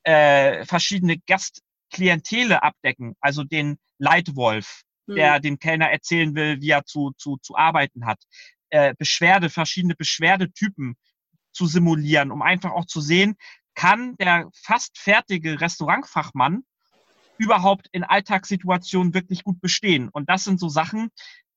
äh, 0.04 0.64
verschiedene 0.64 1.18
Gast, 1.26 1.60
Klientele 1.94 2.62
abdecken, 2.62 3.14
also 3.20 3.44
den 3.44 3.78
Leitwolf, 3.98 4.82
hm. 5.06 5.14
der 5.14 5.40
dem 5.40 5.58
Kellner 5.58 5.90
erzählen 5.90 6.34
will, 6.34 6.60
wie 6.60 6.70
er 6.70 6.84
zu, 6.84 7.12
zu, 7.16 7.38
zu 7.40 7.56
arbeiten 7.56 8.04
hat, 8.04 8.20
äh, 8.70 8.94
Beschwerde, 8.98 9.48
verschiedene 9.48 9.94
Beschwerdetypen 9.94 10.96
zu 11.52 11.66
simulieren, 11.66 12.32
um 12.32 12.42
einfach 12.42 12.72
auch 12.72 12.86
zu 12.86 13.00
sehen, 13.00 13.36
kann 13.74 14.16
der 14.16 14.50
fast 14.52 14.98
fertige 14.98 15.60
Restaurantfachmann 15.60 16.64
überhaupt 17.38 17.88
in 17.92 18.04
Alltagssituationen 18.04 19.14
wirklich 19.14 19.44
gut 19.44 19.60
bestehen. 19.60 20.08
Und 20.08 20.28
das 20.28 20.44
sind 20.44 20.58
so 20.58 20.68
Sachen, 20.68 21.10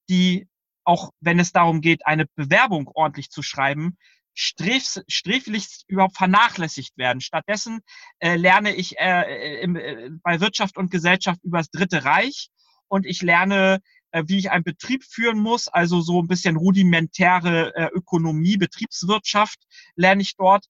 die 0.10 0.48
auch 0.84 1.12
wenn 1.20 1.39
es 1.39 1.51
darum 1.51 1.82
geht, 1.82 2.06
eine 2.06 2.27
Bewerbung 2.36 2.89
ordentlich 2.94 3.29
zu 3.29 3.41
schreiben, 3.44 3.98
stref, 4.38 5.00
sträflichst 5.08 5.84
überhaupt 5.88 6.15
vernachlässigt 6.15 6.96
werden. 6.98 7.22
Stattdessen 7.22 7.82
äh, 8.20 8.36
lerne 8.36 8.75
ich 8.75 8.98
äh, 9.00 9.62
im, 9.62 9.75
äh, 9.75 10.12
bei 10.22 10.39
Wirtschaft 10.39 10.77
und 10.77 10.91
Gesellschaft 10.91 11.44
über 11.44 11.58
das 11.58 11.72
Dritte 11.72 12.06
Reich 12.06 12.50
und 12.88 13.08
ich 13.08 13.24
lerne, 13.24 13.79
äh, 14.12 14.24
wie 14.27 14.38
ich 14.38 14.51
einen 14.51 14.63
Betrieb 14.63 15.03
führen 15.03 15.39
muss, 15.39 15.67
also 15.67 16.01
so 16.01 16.22
ein 16.22 16.27
bisschen 16.27 16.56
rudimentäre 16.56 17.75
äh, 17.75 17.89
Ökonomie, 17.94 18.58
Betriebswirtschaft 18.58 19.58
lerne 19.96 20.22
ich 20.22 20.36
dort. 20.38 20.67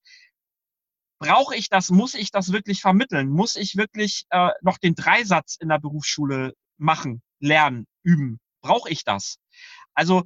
Brauche 1.20 1.54
ich 1.54 1.68
das? 1.68 1.90
Muss 1.90 2.14
ich 2.14 2.30
das 2.30 2.52
wirklich 2.52 2.80
vermitteln? 2.80 3.28
Muss 3.28 3.56
ich 3.56 3.76
wirklich 3.76 4.24
äh, 4.30 4.50
noch 4.62 4.78
den 4.78 4.94
Dreisatz 4.94 5.56
in 5.60 5.68
der 5.68 5.78
Berufsschule 5.78 6.54
machen, 6.78 7.22
lernen, 7.38 7.86
üben? 8.02 8.40
Brauche 8.62 8.88
ich 8.88 9.04
das? 9.04 9.38
Also 9.92 10.24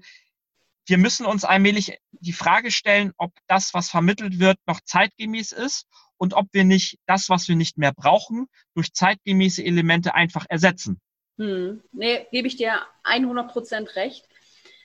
wir 0.86 0.98
müssen 0.98 1.26
uns 1.26 1.44
allmählich 1.44 1.98
die 2.10 2.32
Frage 2.32 2.70
stellen, 2.70 3.12
ob 3.16 3.32
das, 3.46 3.74
was 3.74 3.90
vermittelt 3.90 4.38
wird, 4.38 4.58
noch 4.66 4.80
zeitgemäß 4.84 5.52
ist 5.52 5.86
und 6.16 6.34
ob 6.34 6.46
wir 6.52 6.64
nicht 6.64 6.98
das, 7.06 7.28
was 7.28 7.48
wir 7.48 7.56
nicht 7.56 7.78
mehr 7.78 7.92
brauchen, 7.92 8.48
durch 8.74 8.92
zeitgemäße 8.92 9.64
Elemente 9.64 10.14
einfach 10.14 10.46
ersetzen. 10.48 11.00
Hm. 11.38 11.82
Nee, 11.92 12.26
gebe 12.30 12.46
ich 12.46 12.56
dir 12.56 12.80
100 13.04 13.50
Prozent 13.50 13.96
recht. 13.96 14.28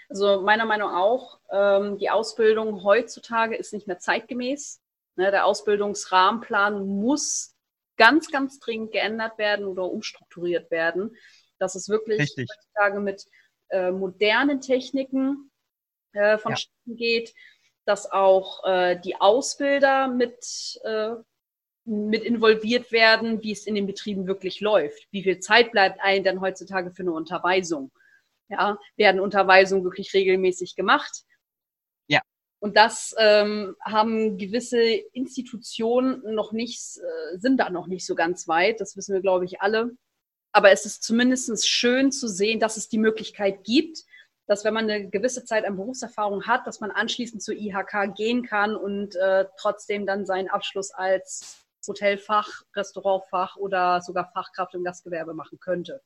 Also 0.10 0.42
meiner 0.42 0.66
Meinung 0.66 0.92
nach 0.92 0.98
auch, 0.98 1.40
ähm, 1.52 1.98
die 1.98 2.10
Ausbildung 2.10 2.84
heutzutage 2.84 3.56
ist 3.56 3.74
nicht 3.74 3.88
mehr 3.88 4.00
zeitgemäß. 4.00 4.82
Ne, 5.16 5.32
der 5.32 5.46
Ausbildungsrahmenplan 5.46 6.88
muss 6.88 7.56
ganz, 7.98 8.30
ganz 8.32 8.60
dringend 8.60 8.92
geändert 8.92 9.38
werden 9.38 9.66
oder 9.66 9.92
umstrukturiert 9.92 10.70
werden, 10.72 11.16
dass 11.58 11.76
es 11.76 11.90
wirklich 11.90 12.20
Richtig. 12.20 12.48
heutzutage 12.50 13.00
mit 13.00 13.26
äh, 13.70 13.92
modernen 13.92 14.62
Techniken 14.62 15.52
äh, 16.18 16.38
vonstatten 16.38 16.92
ja. 16.92 16.96
geht, 16.96 17.34
dass 17.86 18.12
auch 18.12 18.64
äh, 18.66 19.00
die 19.00 19.16
Ausbilder 19.20 20.10
mit, 20.10 20.80
äh, 20.84 21.12
mit 21.86 22.24
involviert 22.24 22.92
werden, 22.92 23.42
wie 23.44 23.54
es 23.54 23.66
in 23.66 23.76
den 23.76 23.88
Betrieben 23.88 24.28
wirklich 24.28 24.60
läuft. 24.60 25.08
Wie 25.12 25.24
viel 25.24 25.40
Zeit 25.40 25.72
bleibt 25.72 26.02
einem 26.02 26.24
denn 26.24 26.42
heutzutage 26.42 26.92
für 26.92 27.04
eine 27.04 27.14
Unterweisung? 27.14 27.92
Ja, 28.50 28.78
werden 28.96 29.22
Unterweisungen 29.22 29.84
wirklich 29.84 30.14
regelmäßig 30.14 30.76
gemacht? 30.76 31.24
Ja. 32.08 32.22
Und 32.60 32.76
das 32.76 33.16
ähm, 33.18 33.76
haben 33.82 34.38
gewisse 34.38 34.82
Institutionen 34.82 36.22
noch 36.34 36.52
nicht, 36.52 36.80
äh, 36.98 37.38
sind 37.38 37.58
da 37.58 37.70
noch 37.70 37.88
nicht 37.88 38.06
so 38.06 38.16
ganz 38.16 38.48
weit. 38.48 38.82
Das 38.82 38.98
wissen 38.98 39.14
wir, 39.14 39.22
glaube 39.22 39.46
ich, 39.46 39.62
alle. 39.62 39.92
Aber 40.52 40.72
es 40.72 40.86
ist 40.86 41.04
zumindest 41.04 41.70
schön 41.70 42.12
zu 42.12 42.28
sehen, 42.28 42.60
dass 42.60 42.78
es 42.78 42.90
die 42.90 42.98
Möglichkeit 42.98 43.64
gibt, 43.64 44.04
dass 44.48 44.64
wenn 44.64 44.74
man 44.74 44.90
eine 44.90 45.10
gewisse 45.10 45.46
Zeit 45.46 45.66
an 45.66 45.76
Berufserfahrung 45.76 46.48
hat, 46.48 46.66
dass 46.66 46.80
man 46.80 46.92
anschließend 46.92 47.44
zur 47.44 47.56
IHK 47.56 48.16
gehen 48.16 48.44
kann 48.44 48.76
und 48.76 49.16
äh, 49.16 49.46
trotzdem 49.60 50.06
dann 50.06 50.26
seinen 50.26 50.50
Abschluss 50.50 50.92
als 50.92 51.66
Hotelfach, 51.88 52.48
Restaurantfach 52.76 53.58
oder 53.58 54.02
sogar 54.02 54.32
Fachkraft 54.34 54.74
im 54.74 54.84
Gastgewerbe 54.84 55.34
machen 55.34 55.60
könnte. 55.60 56.02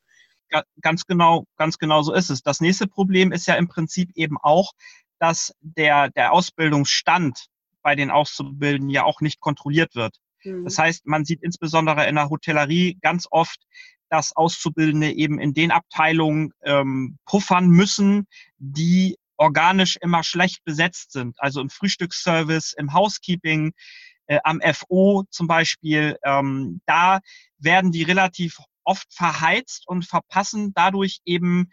Ganz 0.81 1.05
genau, 1.05 1.45
ganz 1.55 1.77
genau 1.77 2.01
so 2.01 2.13
ist 2.13 2.29
es. 2.29 2.43
Das 2.43 2.59
nächste 2.59 2.85
Problem 2.85 3.31
ist 3.31 3.47
ja 3.47 3.55
im 3.55 3.69
Prinzip 3.69 4.11
eben 4.15 4.37
auch, 4.37 4.73
dass 5.17 5.53
der, 5.61 6.09
der 6.09 6.33
Ausbildungsstand 6.33 7.45
bei 7.81 7.95
den 7.95 8.11
Auszubildenden 8.11 8.89
ja 8.89 9.05
auch 9.05 9.21
nicht 9.21 9.39
kontrolliert 9.39 9.95
wird. 9.95 10.17
Mhm. 10.43 10.65
Das 10.65 10.77
heißt, 10.77 11.05
man 11.05 11.23
sieht 11.23 11.41
insbesondere 11.41 12.05
in 12.07 12.15
der 12.15 12.29
Hotellerie 12.29 12.97
ganz 13.01 13.27
oft, 13.31 13.59
dass 14.11 14.35
Auszubildende 14.35 15.11
eben 15.11 15.39
in 15.39 15.53
den 15.53 15.71
Abteilungen 15.71 16.53
ähm, 16.63 17.17
puffern 17.25 17.69
müssen, 17.69 18.27
die 18.57 19.17
organisch 19.37 19.97
immer 20.01 20.23
schlecht 20.23 20.63
besetzt 20.65 21.13
sind. 21.13 21.35
Also 21.39 21.61
im 21.61 21.69
Frühstücksservice, 21.69 22.73
im 22.73 22.93
Housekeeping, 22.93 23.73
äh, 24.27 24.39
am 24.43 24.61
FO 24.73 25.23
zum 25.31 25.47
Beispiel. 25.47 26.17
Ähm, 26.23 26.81
da 26.85 27.21
werden 27.57 27.91
die 27.91 28.03
relativ 28.03 28.59
oft 28.83 29.11
verheizt 29.13 29.87
und 29.87 30.05
verpassen 30.05 30.73
dadurch 30.73 31.21
eben 31.25 31.71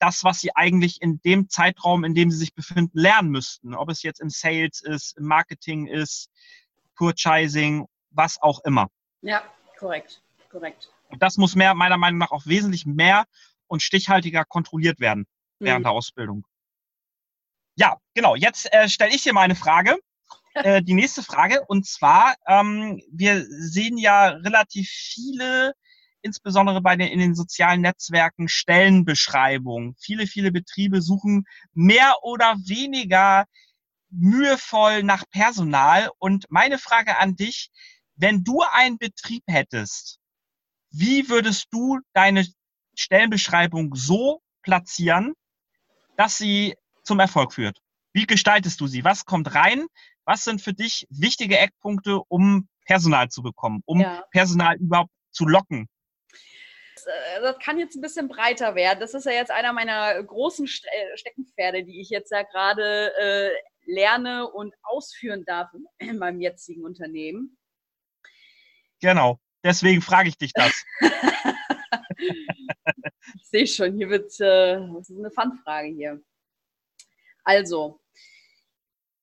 das, 0.00 0.24
was 0.24 0.40
sie 0.40 0.54
eigentlich 0.56 1.00
in 1.00 1.20
dem 1.22 1.48
Zeitraum, 1.48 2.02
in 2.02 2.14
dem 2.14 2.32
sie 2.32 2.38
sich 2.38 2.54
befinden, 2.54 2.98
lernen 2.98 3.30
müssten. 3.30 3.74
Ob 3.74 3.88
es 3.88 4.02
jetzt 4.02 4.20
im 4.20 4.28
Sales 4.28 4.82
ist, 4.82 5.16
im 5.16 5.26
Marketing 5.26 5.86
ist, 5.86 6.28
Purchasing, 6.96 7.86
was 8.10 8.42
auch 8.42 8.60
immer. 8.64 8.88
Ja, 9.20 9.42
korrekt, 9.78 10.20
korrekt. 10.50 10.90
Und 11.12 11.22
das 11.22 11.36
muss 11.36 11.54
mehr, 11.54 11.74
meiner 11.74 11.98
Meinung 11.98 12.18
nach, 12.18 12.32
auch 12.32 12.46
wesentlich 12.46 12.86
mehr 12.86 13.26
und 13.66 13.82
stichhaltiger 13.82 14.44
kontrolliert 14.44 14.98
werden 14.98 15.26
während 15.58 15.80
mhm. 15.80 15.84
der 15.84 15.92
Ausbildung. 15.92 16.46
Ja, 17.76 17.98
genau. 18.14 18.34
Jetzt 18.34 18.72
äh, 18.72 18.88
stelle 18.88 19.14
ich 19.14 19.22
hier 19.22 19.32
mal 19.32 19.42
eine 19.42 19.54
Frage. 19.54 19.96
Äh, 20.54 20.82
die 20.82 20.92
nächste 20.92 21.22
Frage. 21.22 21.64
Und 21.66 21.86
zwar, 21.86 22.34
ähm, 22.46 23.00
wir 23.10 23.42
sehen 23.48 23.96
ja 23.96 24.26
relativ 24.26 24.86
viele, 24.90 25.72
insbesondere 26.20 26.82
bei 26.82 26.94
den, 26.94 27.08
in 27.08 27.20
den 27.20 27.34
sozialen 27.34 27.80
Netzwerken, 27.80 28.48
Stellenbeschreibungen. 28.48 29.96
Viele, 29.98 30.26
viele 30.26 30.52
Betriebe 30.52 31.00
suchen 31.00 31.46
mehr 31.72 32.16
oder 32.20 32.58
weniger 32.66 33.46
mühevoll 34.10 35.04
nach 35.04 35.24
Personal. 35.30 36.10
Und 36.18 36.44
meine 36.50 36.78
Frage 36.78 37.18
an 37.18 37.34
dich, 37.34 37.70
wenn 38.16 38.44
du 38.44 38.60
einen 38.60 38.98
Betrieb 38.98 39.44
hättest, 39.46 40.18
wie 40.92 41.28
würdest 41.28 41.68
du 41.70 41.98
deine 42.12 42.46
Stellenbeschreibung 42.94 43.94
so 43.94 44.40
platzieren, 44.62 45.34
dass 46.16 46.36
sie 46.36 46.76
zum 47.02 47.20
Erfolg 47.20 47.54
führt? 47.54 47.78
Wie 48.12 48.26
gestaltest 48.26 48.80
du 48.80 48.86
sie? 48.86 49.04
Was 49.04 49.24
kommt 49.24 49.54
rein? 49.54 49.86
Was 50.24 50.44
sind 50.44 50.60
für 50.60 50.74
dich 50.74 51.06
wichtige 51.10 51.58
Eckpunkte, 51.58 52.20
um 52.28 52.68
Personal 52.84 53.28
zu 53.28 53.42
bekommen, 53.42 53.82
um 53.86 54.00
ja. 54.00 54.22
Personal 54.30 54.76
überhaupt 54.76 55.10
zu 55.30 55.46
locken? 55.46 55.88
Äh, 57.06 57.40
das 57.40 57.58
kann 57.58 57.78
jetzt 57.78 57.96
ein 57.96 58.02
bisschen 58.02 58.28
breiter 58.28 58.74
werden. 58.74 59.00
Das 59.00 59.14
ist 59.14 59.24
ja 59.24 59.32
jetzt 59.32 59.50
einer 59.50 59.72
meiner 59.72 60.22
großen 60.22 60.66
äh, 60.66 61.16
Steckenpferde, 61.16 61.84
die 61.84 62.00
ich 62.00 62.10
jetzt 62.10 62.30
ja 62.30 62.42
gerade 62.42 63.12
äh, 63.16 63.50
lerne 63.84 64.48
und 64.48 64.74
ausführen 64.82 65.44
darf 65.44 65.70
in 65.98 66.18
meinem 66.18 66.40
jetzigen 66.40 66.84
Unternehmen. 66.84 67.56
Genau. 69.00 69.40
Deswegen 69.64 70.02
frage 70.02 70.28
ich 70.28 70.36
dich 70.36 70.52
das. 70.52 70.84
ich 73.36 73.44
sehe 73.44 73.66
schon, 73.66 73.96
hier 73.96 74.10
wird 74.10 74.32
äh, 74.40 74.74
eine 74.74 75.30
Fun-Frage 75.30 75.88
hier. 75.88 76.20
Also, 77.44 78.00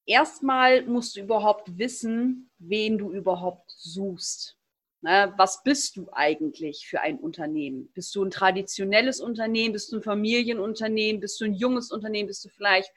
erstmal 0.06 0.84
musst 0.84 1.16
du 1.16 1.22
überhaupt 1.22 1.78
wissen, 1.78 2.50
wen 2.58 2.98
du 2.98 3.12
überhaupt 3.12 3.72
suchst. 3.72 4.58
Na, 5.02 5.38
was 5.38 5.64
bist 5.64 5.96
du 5.96 6.10
eigentlich 6.12 6.88
für 6.88 7.00
ein 7.00 7.20
Unternehmen? 7.20 7.90
Bist 7.94 8.14
du 8.16 8.24
ein 8.24 8.32
traditionelles 8.32 9.22
Unternehmen? 9.22 9.72
Bist 9.72 9.92
du 9.92 9.98
ein 9.98 10.04
Familienunternehmen? 10.04 11.22
Bist 11.22 11.40
du 11.40 11.46
ein 11.46 11.54
junges 11.54 11.90
Unternehmen? 11.92 12.28
Bist 12.28 12.44
du 12.44 12.50
vielleicht 12.50 12.92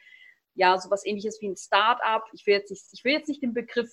ja 0.54 0.78
sowas 0.78 1.06
ähnliches 1.06 1.40
wie 1.40 1.49
ein 1.49 1.56
Start-up? 1.56 2.25
Ich 2.32 2.44
ich 2.44 3.04
will 3.04 3.12
jetzt 3.12 3.28
nicht 3.28 3.42
den 3.42 3.54
Begriff 3.54 3.88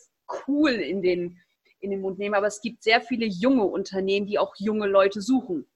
cool 0.48 0.72
in 0.72 1.04
den, 1.04 1.40
in 1.80 1.92
den 1.92 2.02
Mund 2.02 2.20
nehmen, 2.20 2.36
aber 2.36 2.48
es 2.48 2.62
gibt 2.62 2.84
sehr 2.84 3.02
viele 3.02 3.26
junge 3.26 3.66
Unternehmen, 3.66 4.28
die 4.28 4.40
auch 4.40 4.54
junge 4.58 4.88
Leute 4.88 5.22
suchen. 5.22 5.70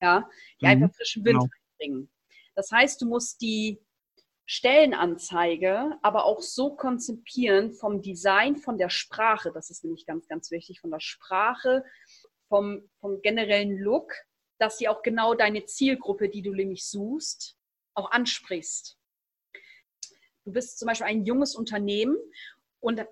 Ja, 0.00 0.28
die 0.60 0.66
mhm, 0.66 0.70
einfach 0.70 0.94
frischen 0.94 1.24
Wind 1.24 1.40
genau. 1.40 1.50
bringen. 1.78 2.10
Das 2.54 2.70
heißt, 2.70 3.00
du 3.00 3.06
musst 3.06 3.40
die 3.40 3.80
Stellenanzeige 4.46 5.98
aber 6.02 6.24
auch 6.24 6.42
so 6.42 6.76
konzipieren 6.76 7.72
vom 7.72 8.02
Design, 8.02 8.56
von 8.56 8.76
der 8.76 8.90
Sprache, 8.90 9.50
das 9.52 9.70
ist 9.70 9.84
nämlich 9.84 10.04
ganz, 10.04 10.28
ganz 10.28 10.50
wichtig, 10.50 10.80
von 10.80 10.90
der 10.90 11.00
Sprache, 11.00 11.84
vom, 12.48 12.88
vom 13.00 13.22
generellen 13.22 13.78
Look, 13.78 14.12
dass 14.58 14.78
sie 14.78 14.88
auch 14.88 15.02
genau 15.02 15.34
deine 15.34 15.64
Zielgruppe, 15.64 16.28
die 16.28 16.42
du 16.42 16.52
nämlich 16.52 16.86
suchst, 16.86 17.56
auch 17.94 18.10
ansprichst. 18.10 18.98
Du 20.44 20.52
bist 20.52 20.78
zum 20.78 20.86
Beispiel 20.86 21.06
ein 21.06 21.24
junges 21.24 21.56
Unternehmen 21.56 22.16
und 22.80 23.02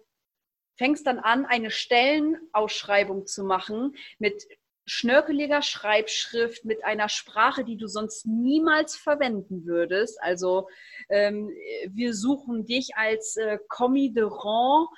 fängst 0.83 1.07
dann 1.07 1.21
an, 1.21 1.47
eine 1.47 1.71
Stellenausschreibung 1.71 3.25
zu 3.25 3.45
machen 3.45 3.95
mit 4.19 4.49
schnörkeliger 4.85 5.63
Schreibschrift 5.63 6.65
mit 6.65 6.83
einer 6.85 7.09
Sprache, 7.09 7.65
die 7.65 7.77
du 7.77 7.87
sonst 7.87 8.27
niemals 8.27 8.97
verwenden 8.97 9.65
würdest. 9.65 10.21
Also 10.21 10.69
ähm, 11.09 11.51
wir 11.89 12.15
suchen 12.15 12.67
dich 12.67 12.97
als 12.97 13.37
äh, 13.37 13.59
Commis 13.69 14.13
de 14.13 14.25
rang, 14.25 14.89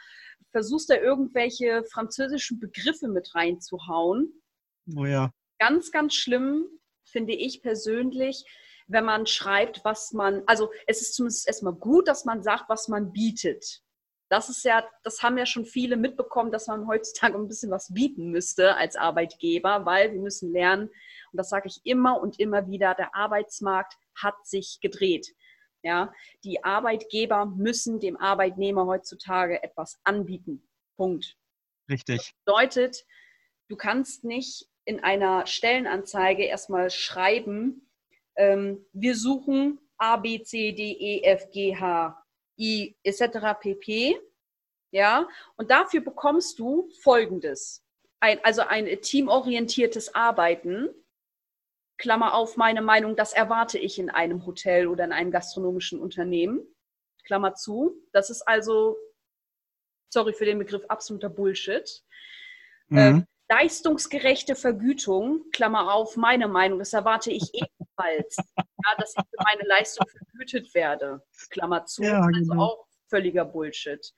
versuchst 0.53 0.89
da 0.89 0.97
irgendwelche 0.97 1.85
französischen 1.93 2.61
Begriffe 2.61 3.09
mit 3.09 3.35
reinzuhauen. 3.35 4.43
Oh 4.97 5.05
ja. 5.05 5.33
Ganz, 5.59 5.91
ganz 5.91 6.15
schlimm 6.15 6.65
finde 7.05 7.35
ich 7.35 7.61
persönlich, 7.61 8.43
wenn 8.87 9.05
man 9.05 9.27
schreibt, 9.27 9.85
was 9.85 10.13
man, 10.15 10.45
also 10.47 10.71
es 10.87 11.03
ist 11.03 11.15
zumindest 11.15 11.47
erstmal 11.47 11.75
gut, 11.75 12.09
dass 12.09 12.25
man 12.25 12.43
sagt, 12.43 12.71
was 12.71 12.89
man 12.89 13.13
bietet 13.13 13.84
das 14.35 14.49
ist 14.49 14.65
ja, 14.65 14.85
das 15.05 15.23
haben 15.23 15.39
ja 15.39 15.47
schon 15.47 15.65
viele 15.65 15.97
mitbekommen, 15.97 16.51
dass 16.51 16.67
man 16.67 16.89
heutzutage 16.89 17.37
ein 17.37 17.47
bisschen 17.47 17.71
was 17.71 17.95
bieten 17.95 18.33
müsste 18.33 18.75
als 18.75 18.97
Arbeitgeber, 18.97 19.87
weil 19.87 20.13
wir 20.13 20.21
müssen 20.21 20.53
lernen, 20.53 20.89
und 20.89 21.37
das 21.37 21.51
sage 21.51 21.69
ich 21.69 21.81
immer 21.85 22.21
und 22.21 22.41
immer 22.41 22.67
wieder, 22.67 22.97
der 22.97 23.15
Arbeitsmarkt 23.15 23.95
hat 24.21 24.35
sich 24.45 24.81
gedreht. 24.83 25.37
Ja, 25.85 26.13
die 26.43 26.65
Arbeitgeber 26.65 27.47
müssen 27.47 28.01
dem 28.01 28.17
Arbeitnehmer 28.17 28.87
heutzutage 28.87 29.63
etwas 29.63 30.01
anbieten. 30.03 30.67
Punkt. 30.97 31.37
Richtig. 31.89 32.17
Das 32.17 32.33
bedeutet, 32.45 33.07
du 33.69 33.77
kannst 33.77 34.25
nicht 34.25 34.67
in 34.85 34.99
einer 35.05 35.47
Stellenanzeige 35.47 36.43
erstmal 36.43 36.91
schreiben, 36.91 37.89
ähm, 38.37 38.85
wir 38.93 39.15
suchen 39.15 39.79
A, 39.97 40.17
B, 40.17 40.43
C, 40.43 40.73
D, 40.73 40.91
E, 40.91 41.23
F, 41.23 41.53
G, 41.53 41.77
H, 41.77 42.21
I 42.59 42.97
etc. 43.03 43.59
pp. 43.61 44.19
Ja, 44.91 45.29
und 45.57 45.71
dafür 45.71 46.01
bekommst 46.01 46.59
du 46.59 46.89
Folgendes. 47.01 47.85
Ein, 48.21 48.39
also 48.45 48.63
ein 48.63 48.87
teamorientiertes 49.01 50.15
Arbeiten. 50.15 50.89
Klammer 51.99 52.35
auf, 52.35 52.57
meine 52.57 52.83
Meinung, 52.83 53.17
das 53.17 53.33
erwarte 53.33 53.79
ich 53.79 53.99
in 53.99 54.11
einem 54.11 54.47
Hotel 54.47 54.87
oder 54.87 55.05
in 55.05 55.13
einem 55.13 55.31
gastronomischen 55.31 56.01
Unternehmen. 56.01 56.67
Klammer 57.25 57.55
zu. 57.55 57.97
Das 58.13 58.31
ist 58.31 58.43
also, 58.43 58.97
sorry 60.13 60.33
für 60.33 60.45
den 60.45 60.59
Begriff, 60.59 60.85
absoluter 60.89 61.29
Bullshit. 61.29 62.05
Mhm. 62.89 62.99
Äh, 62.99 63.23
leistungsgerechte 63.49 64.55
Vergütung, 64.55 65.51
Klammer 65.53 65.93
auf, 65.93 66.17
meine 66.17 66.49
Meinung, 66.49 66.79
das 66.79 66.93
erwarte 66.93 67.31
ich 67.31 67.53
ebenfalls, 67.53 68.37
ja, 68.85 68.97
dass 68.99 69.15
ich 69.17 69.25
für 69.25 69.45
meine 69.45 69.69
Leistung 69.69 70.07
vergütet 70.09 70.75
werde, 70.75 71.23
Klammer 71.51 71.85
zu, 71.87 72.03
ja, 72.03 72.21
also 72.21 72.53
genau. 72.53 72.63
auch 72.63 72.87
völliger 73.09 73.45
Bullshit. 73.45 74.13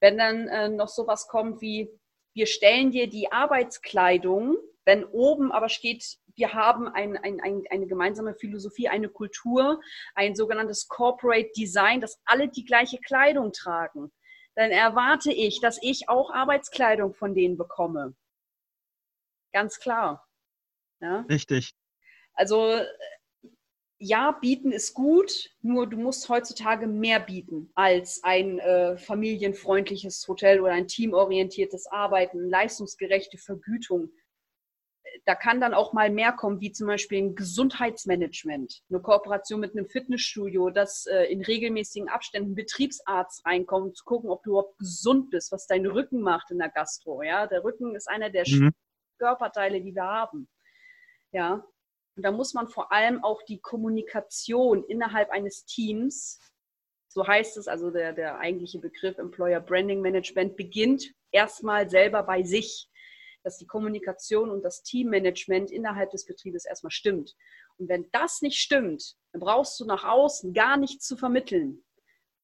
Wenn 0.00 0.18
dann 0.18 0.48
äh, 0.48 0.68
noch 0.68 0.88
sowas 0.88 1.26
kommt 1.28 1.60
wie, 1.60 1.90
wir 2.34 2.46
stellen 2.46 2.90
dir 2.90 3.08
die 3.08 3.32
Arbeitskleidung, 3.32 4.56
wenn 4.84 5.04
oben 5.04 5.52
aber 5.52 5.68
steht, 5.68 6.18
wir 6.36 6.52
haben 6.52 6.86
ein, 6.86 7.16
ein, 7.16 7.40
ein, 7.40 7.64
eine 7.70 7.86
gemeinsame 7.86 8.34
Philosophie, 8.34 8.88
eine 8.88 9.08
Kultur, 9.08 9.80
ein 10.14 10.36
sogenanntes 10.36 10.86
Corporate 10.86 11.50
Design, 11.56 12.00
dass 12.00 12.20
alle 12.24 12.48
die 12.48 12.64
gleiche 12.64 12.98
Kleidung 12.98 13.52
tragen, 13.52 14.12
dann 14.54 14.70
erwarte 14.70 15.32
ich, 15.32 15.60
dass 15.60 15.78
ich 15.82 16.08
auch 16.08 16.30
Arbeitskleidung 16.30 17.14
von 17.14 17.34
denen 17.34 17.56
bekomme. 17.56 18.14
Ganz 19.52 19.80
klar. 19.80 20.28
Ja? 21.00 21.24
Richtig. 21.28 21.74
Also 22.34 22.80
ja, 23.98 24.32
bieten 24.32 24.72
ist 24.72 24.94
gut, 24.94 25.50
nur 25.62 25.86
du 25.86 25.96
musst 25.96 26.28
heutzutage 26.28 26.86
mehr 26.86 27.18
bieten 27.18 27.70
als 27.74 28.22
ein 28.24 28.58
äh, 28.58 28.98
familienfreundliches 28.98 30.26
Hotel 30.28 30.60
oder 30.60 30.72
ein 30.72 30.88
teamorientiertes 30.88 31.86
Arbeiten, 31.86 32.48
leistungsgerechte 32.48 33.38
Vergütung. 33.38 34.10
Da 35.24 35.34
kann 35.34 35.62
dann 35.62 35.72
auch 35.72 35.94
mal 35.94 36.10
mehr 36.10 36.32
kommen, 36.32 36.60
wie 36.60 36.72
zum 36.72 36.88
Beispiel 36.88 37.22
ein 37.22 37.34
Gesundheitsmanagement, 37.34 38.82
eine 38.90 39.00
Kooperation 39.00 39.60
mit 39.60 39.72
einem 39.72 39.88
Fitnessstudio, 39.88 40.68
dass 40.68 41.06
äh, 41.06 41.24
in 41.24 41.42
regelmäßigen 41.42 42.08
Abständen 42.08 42.52
ein 42.52 42.54
Betriebsarzt 42.54 43.46
reinkommt, 43.46 43.86
um 43.86 43.94
zu 43.94 44.04
gucken, 44.04 44.28
ob 44.28 44.42
du 44.42 44.50
überhaupt 44.50 44.78
gesund 44.78 45.30
bist, 45.30 45.52
was 45.52 45.66
dein 45.66 45.86
Rücken 45.86 46.20
macht 46.20 46.50
in 46.50 46.58
der 46.58 46.68
Gastro. 46.68 47.22
Ja, 47.22 47.46
der 47.46 47.64
Rücken 47.64 47.96
ist 47.96 48.08
einer 48.10 48.28
der 48.28 48.44
mhm. 48.46 48.72
Körperteile, 49.18 49.80
die 49.80 49.94
wir 49.94 50.04
haben. 50.04 50.48
Ja, 51.32 51.66
und 52.16 52.22
da 52.22 52.32
muss 52.32 52.54
man 52.54 52.68
vor 52.68 52.92
allem 52.92 53.22
auch 53.22 53.42
die 53.42 53.60
Kommunikation 53.60 54.84
innerhalb 54.84 55.30
eines 55.30 55.66
Teams, 55.66 56.40
so 57.08 57.26
heißt 57.26 57.56
es, 57.58 57.68
also 57.68 57.90
der, 57.90 58.12
der 58.12 58.38
eigentliche 58.38 58.78
Begriff 58.78 59.18
Employer 59.18 59.60
Branding 59.60 60.00
Management, 60.00 60.56
beginnt 60.56 61.12
erstmal 61.30 61.88
selber 61.90 62.22
bei 62.22 62.42
sich, 62.42 62.88
dass 63.42 63.58
die 63.58 63.66
Kommunikation 63.66 64.50
und 64.50 64.62
das 64.62 64.82
Teammanagement 64.82 65.70
innerhalb 65.70 66.10
des 66.10 66.26
Betriebes 66.26 66.64
erstmal 66.64 66.90
stimmt. 66.90 67.36
Und 67.78 67.88
wenn 67.88 68.08
das 68.12 68.40
nicht 68.40 68.58
stimmt, 68.58 69.14
dann 69.32 69.40
brauchst 69.40 69.78
du 69.78 69.84
nach 69.84 70.04
außen 70.04 70.54
gar 70.54 70.76
nichts 70.78 71.06
zu 71.06 71.16
vermitteln, 71.16 71.84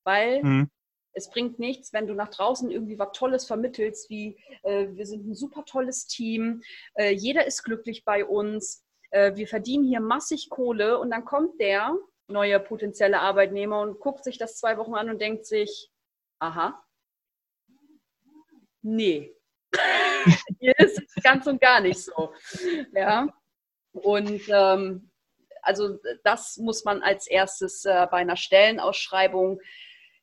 weil 0.05 0.43
mhm. 0.43 0.71
Es 1.15 1.29
bringt 1.29 1.59
nichts, 1.59 1.93
wenn 1.93 2.07
du 2.07 2.15
nach 2.15 2.31
draußen 2.31 2.71
irgendwie 2.71 2.99
was 2.99 3.13
Tolles 3.13 3.45
vermittelst, 3.45 4.09
wie 4.09 4.39
äh, 4.63 4.89
wir 4.93 5.05
sind 5.07 5.27
ein 5.27 5.35
super 5.35 5.65
tolles 5.65 6.07
Team, 6.07 6.63
äh, 6.95 7.13
jeder 7.13 7.47
ist 7.47 7.65
glücklich 7.65 8.05
bei 8.05 8.25
uns, 8.25 8.83
äh, 9.13 9.37
wir 9.37 9.47
verdienen 9.47 9.85
hier 9.85 10.01
massig 10.01 10.51
Kohle 10.51 10.99
und 10.99 11.11
dann 11.11 11.25
kommt 11.25 11.61
der 11.61 11.97
neue 12.29 12.59
potenzielle 12.59 13.21
Arbeitnehmer 13.21 13.81
und 13.81 14.01
guckt 14.01 14.25
sich 14.25 14.39
das 14.39 14.57
zwei 14.57 14.77
Wochen 14.79 14.95
an 14.95 15.11
und 15.11 15.21
denkt 15.21 15.47
sich, 15.47 15.91
aha, 16.39 16.83
nee, 18.83 19.35
hier 20.59 20.75
ist 20.79 21.01
es 21.01 21.23
ganz 21.23 21.47
und 21.47 21.61
gar 21.61 21.81
nicht 21.81 22.03
so. 22.03 22.33
Ja. 22.93 23.29
Und 23.93 24.43
ähm, 24.49 25.11
also 25.61 25.99
das 26.25 26.57
muss 26.57 26.85
man 26.85 27.03
als 27.03 27.27
erstes 27.27 27.85
äh, 27.85 28.07
bei 28.11 28.19
einer 28.19 28.37
Stellenausschreibung 28.37 29.61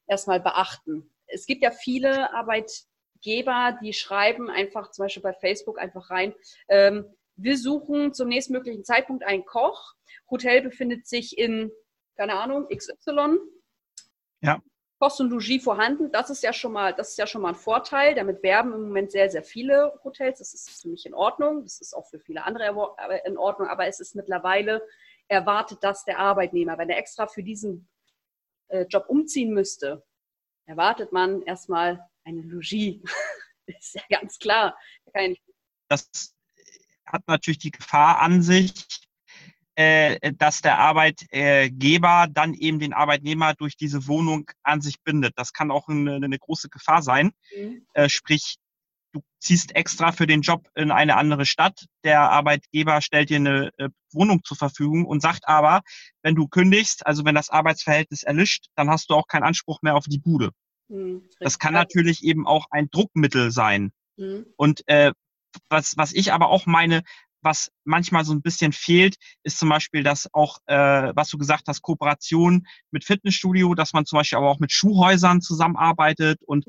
erstmal 0.08 0.40
beachten. 0.40 1.10
Es 1.28 1.46
gibt 1.46 1.64
ja 1.64 1.72
viele 1.72 2.34
Arbeitgeber, 2.34 3.78
die 3.82 3.94
schreiben 3.94 4.50
einfach 4.50 4.92
zum 4.92 5.06
Beispiel 5.06 5.24
bei 5.24 5.34
Facebook 5.34 5.80
einfach 5.80 6.10
rein, 6.10 6.34
ähm, 6.68 7.06
wir 7.42 7.58
suchen 7.58 8.14
zum 8.14 8.30
nächstmöglichen 8.30 8.84
Zeitpunkt 8.84 9.24
einen 9.24 9.46
Koch. 9.46 9.94
Hotel 10.30 10.62
befindet 10.62 11.08
sich 11.08 11.38
in, 11.38 11.72
keine 12.16 12.34
Ahnung, 12.34 12.68
XY. 12.68 13.38
Ja. 14.42 14.62
Kost 15.00 15.22
und 15.22 15.30
Logis 15.30 15.64
vorhanden. 15.64 16.12
Das 16.12 16.30
ist 16.30 16.44
ja 16.44 16.52
schon 16.52 16.74
mal, 16.74 16.94
das 16.94 17.12
ist 17.12 17.18
ja 17.18 17.26
schon 17.26 17.42
mal 17.42 17.50
ein 17.50 17.56
Vorteil. 17.56 18.16
Damit 18.16 18.44
werben 18.44 18.74
im 18.74 18.82
Moment 18.84 19.12
sehr, 19.12 19.30
sehr 19.30 19.44
viele 19.44 19.98
Hotels. 20.04 20.40
Das 20.40 20.54
ist 20.54 20.82
für 20.82 20.90
mich 20.90 21.06
in 21.06 21.14
Ordnung. 21.14 21.64
Das 21.64 21.80
ist 21.80 21.94
auch 21.94 22.06
für 22.08 22.20
viele 22.20 22.44
andere 22.44 22.66
in 23.26 23.38
Ordnung. 23.38 23.70
Aber 23.70 23.88
es 23.88 24.02
ist 24.02 24.16
mittlerweile 24.16 24.86
erwartet 25.30 25.80
das 25.82 26.04
der 26.04 26.20
Arbeitnehmer. 26.20 26.78
Wenn 26.78 26.90
er 26.90 26.98
extra 26.98 27.28
für 27.28 27.44
diesen 27.44 27.88
äh, 28.68 28.86
Job 28.90 29.06
umziehen 29.08 29.54
müsste, 29.54 30.04
erwartet 30.66 31.14
man 31.14 31.44
erstmal 31.44 32.06
eine 32.26 32.42
Logis. 32.42 33.02
ist 33.68 33.96
ja 33.96 34.20
ganz 34.20 34.38
klar. 34.38 34.78
das 35.88 36.36
hat 37.12 37.24
natürlich 37.28 37.60
die 37.60 37.72
Gefahr 37.72 38.20
an 38.22 38.42
sich, 38.42 38.86
äh, 39.76 40.34
dass 40.34 40.62
der 40.62 40.78
Arbeitgeber 40.78 42.28
dann 42.30 42.54
eben 42.54 42.80
den 42.80 42.94
Arbeitnehmer 42.94 43.54
durch 43.54 43.78
diese 43.78 44.08
Wohnung 44.08 44.50
an 44.64 44.82
sich 44.82 45.02
bindet. 45.04 45.34
Das 45.38 45.54
kann 45.54 45.72
auch 45.72 45.88
eine, 45.88 46.16
eine 46.16 46.38
große 46.38 46.70
Gefahr 46.70 47.02
sein. 47.02 47.32
Mhm. 47.56 47.86
Äh, 47.94 48.10
sprich, 48.10 48.58
du 49.14 49.22
ziehst 49.40 49.76
extra 49.76 50.12
für 50.12 50.28
den 50.28 50.42
Job 50.42 50.68
in 50.76 50.92
eine 50.92 51.16
andere 51.16 51.46
Stadt. 51.46 51.86
Der 52.04 52.30
Arbeitgeber 52.30 53.02
stellt 53.02 53.30
dir 53.30 53.38
eine 53.38 53.72
äh, 53.78 53.90
Wohnung 54.12 54.44
zur 54.44 54.58
Verfügung 54.58 55.06
und 55.06 55.22
sagt 55.22 55.48
aber, 55.48 55.82
wenn 56.24 56.36
du 56.36 56.48
kündigst, 56.48 57.06
also 57.06 57.26
wenn 57.26 57.36
das 57.36 57.50
Arbeitsverhältnis 57.50 58.24
erlischt, 58.24 58.66
dann 58.76 58.90
hast 58.90 59.10
du 59.10 59.16
auch 59.16 59.28
keinen 59.28 59.44
Anspruch 59.44 59.82
mehr 59.82 59.96
auf 59.96 60.06
die 60.06 60.20
Bude. 60.20 60.52
Mhm, 60.90 61.24
das 61.40 61.60
kann 61.60 61.74
natürlich 61.74 62.24
eben 62.24 62.46
auch 62.48 62.66
ein 62.72 62.90
Druckmittel 62.90 63.52
sein. 63.52 63.92
Mhm. 64.18 64.46
Und 64.58 64.86
äh, 64.88 65.14
was, 65.70 65.98
was 65.98 66.14
ich 66.14 66.34
aber 66.34 66.50
auch 66.50 66.66
meine, 66.66 67.04
was 67.42 67.72
manchmal 67.86 68.26
so 68.26 68.34
ein 68.34 68.42
bisschen 68.42 68.74
fehlt, 68.74 69.16
ist 69.44 69.60
zum 69.60 69.70
Beispiel, 69.70 70.04
dass 70.04 70.28
auch, 70.34 70.60
äh, 70.66 71.12
was 71.16 71.30
du 71.30 71.38
gesagt 71.38 71.68
hast, 71.68 71.82
Kooperation 71.82 72.68
mit 72.92 73.06
Fitnessstudio, 73.06 73.74
dass 73.76 73.94
man 73.94 74.06
zum 74.06 74.18
Beispiel 74.18 74.38
aber 74.38 74.50
auch 74.50 74.60
mit 74.60 74.72
Schuhhäusern 74.72 75.42
zusammenarbeitet 75.42 76.42
und 76.46 76.66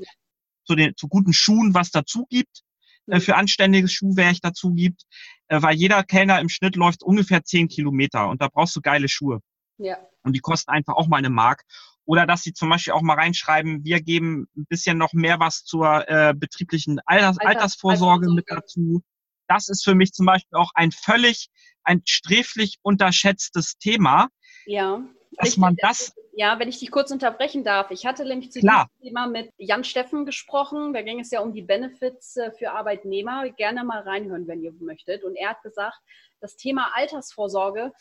zu 0.65 0.75
den 0.75 0.97
zu 0.97 1.09
guten 1.09 1.33
Schuhen 1.33 1.75
was 1.75 1.91
dazu 1.91 2.27
gibt, 2.31 2.63
äh, 3.07 3.21
für 3.21 3.37
anständiges 3.37 3.93
Schuhwerk 3.93 4.37
dazu 4.43 4.73
gibt, 4.73 5.03
äh, 5.49 5.61
weil 5.61 5.75
jeder 5.75 6.05
Kellner 6.05 6.41
im 6.41 6.49
Schnitt 6.49 6.77
läuft 6.77 7.03
ungefähr 7.03 7.43
zehn 7.43 7.69
Kilometer 7.69 8.29
und 8.29 8.41
da 8.41 8.49
brauchst 8.49 8.77
du 8.77 8.81
geile 8.81 9.09
Schuhe. 9.09 9.41
Ja. 9.79 9.99
Und 10.23 10.35
die 10.35 10.41
kosten 10.41 10.71
einfach 10.71 10.95
auch 10.95 11.09
mal 11.09 11.17
eine 11.17 11.31
Mark. 11.31 11.63
Oder 12.11 12.27
dass 12.27 12.43
sie 12.43 12.53
zum 12.53 12.69
Beispiel 12.71 12.93
auch 12.93 13.03
mal 13.03 13.15
reinschreiben, 13.15 13.85
wir 13.85 14.01
geben 14.03 14.49
ein 14.57 14.67
bisschen 14.69 14.99
noch 14.99 15.13
mehr 15.13 15.39
was 15.39 15.63
zur 15.65 16.09
äh, 16.09 16.35
betrieblichen 16.35 16.99
Alters 17.07 17.39
Alters- 17.39 17.47
Altersvorsorge 17.47 18.29
mit 18.31 18.51
Altersvorsorge. 18.51 18.99
dazu. 18.99 19.03
Das 19.47 19.69
ist 19.69 19.85
für 19.85 19.95
mich 19.95 20.11
zum 20.13 20.27
Beispiel 20.27 20.59
auch 20.59 20.73
ein 20.75 20.91
völlig, 20.91 21.51
ein 21.85 22.03
sträflich 22.05 22.79
unterschätztes 22.83 23.79
Thema, 23.79 24.27
Ja. 24.67 25.05
dass 25.37 25.57
man 25.57 25.77
das, 25.77 26.13
Ja, 26.33 26.59
wenn 26.59 26.69
ich 26.69 26.81
dich 26.81 26.91
kurz 26.91 27.13
unterbrechen 27.13 27.63
darf. 27.63 27.93
Ich 27.93 28.05
hatte 28.07 28.25
nämlich 28.25 28.51
zu 28.51 28.59
Klar. 28.59 28.89
diesem 28.99 29.09
Thema 29.11 29.27
mit 29.29 29.53
Jan 29.57 29.85
Steffen 29.85 30.27
gesprochen. 30.27 30.93
Da 30.93 31.03
ging 31.03 31.21
es 31.21 31.31
ja 31.31 31.41
um 31.41 31.53
die 31.53 31.63
Benefits 31.63 32.37
äh, 32.37 32.51
für 32.51 32.73
Arbeitnehmer. 32.73 33.49
Gerne 33.51 33.85
mal 33.85 34.01
reinhören, 34.03 34.49
wenn 34.49 34.63
ihr 34.65 34.73
möchtet. 34.81 35.23
Und 35.23 35.37
er 35.37 35.51
hat 35.51 35.63
gesagt, 35.63 35.99
das 36.41 36.57
Thema 36.57 36.91
Altersvorsorge, 36.97 37.93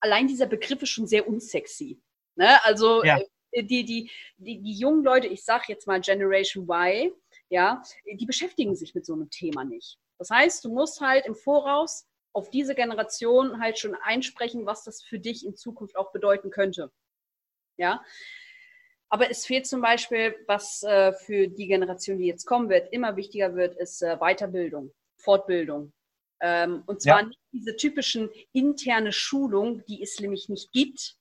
allein 0.00 0.26
dieser 0.26 0.46
Begriff 0.46 0.82
ist 0.82 0.90
schon 0.90 1.06
sehr 1.06 1.28
unsexy. 1.28 2.00
Ne? 2.34 2.64
Also 2.64 3.04
Ja. 3.04 3.20
Die, 3.54 3.84
die, 3.84 4.10
die, 4.38 4.60
die 4.60 4.74
jungen 4.74 5.04
Leute, 5.04 5.26
ich 5.28 5.44
sage 5.44 5.64
jetzt 5.68 5.86
mal 5.86 6.00
Generation 6.00 6.66
Y, 6.68 7.12
ja, 7.48 7.82
die 8.06 8.26
beschäftigen 8.26 8.74
sich 8.74 8.94
mit 8.94 9.04
so 9.04 9.12
einem 9.12 9.28
Thema 9.30 9.64
nicht. 9.64 9.98
Das 10.18 10.30
heißt, 10.30 10.64
du 10.64 10.72
musst 10.72 11.00
halt 11.00 11.26
im 11.26 11.34
Voraus 11.34 12.06
auf 12.32 12.48
diese 12.50 12.74
Generation 12.74 13.60
halt 13.60 13.78
schon 13.78 13.94
einsprechen, 13.94 14.64
was 14.64 14.84
das 14.84 15.02
für 15.02 15.18
dich 15.18 15.44
in 15.44 15.54
Zukunft 15.54 15.96
auch 15.96 16.12
bedeuten 16.12 16.50
könnte. 16.50 16.90
Ja. 17.76 18.02
Aber 19.10 19.30
es 19.30 19.44
fehlt 19.44 19.66
zum 19.66 19.82
Beispiel, 19.82 20.34
was 20.46 20.82
äh, 20.82 21.12
für 21.12 21.46
die 21.48 21.66
Generation, 21.66 22.16
die 22.18 22.26
jetzt 22.26 22.46
kommen 22.46 22.70
wird, 22.70 22.90
immer 22.92 23.16
wichtiger 23.16 23.54
wird, 23.54 23.76
ist 23.76 24.00
äh, 24.02 24.16
Weiterbildung, 24.18 24.92
Fortbildung. 25.18 25.92
Ähm, 26.40 26.82
und 26.86 27.02
zwar 27.02 27.20
Ja. 27.20 27.26
nicht 27.26 27.40
diese 27.52 27.76
typischen 27.76 28.30
interne 28.52 29.12
Schulung, 29.12 29.84
die 29.84 30.02
es 30.02 30.18
nämlich 30.18 30.48
nicht 30.48 30.72
gibt 30.72 31.18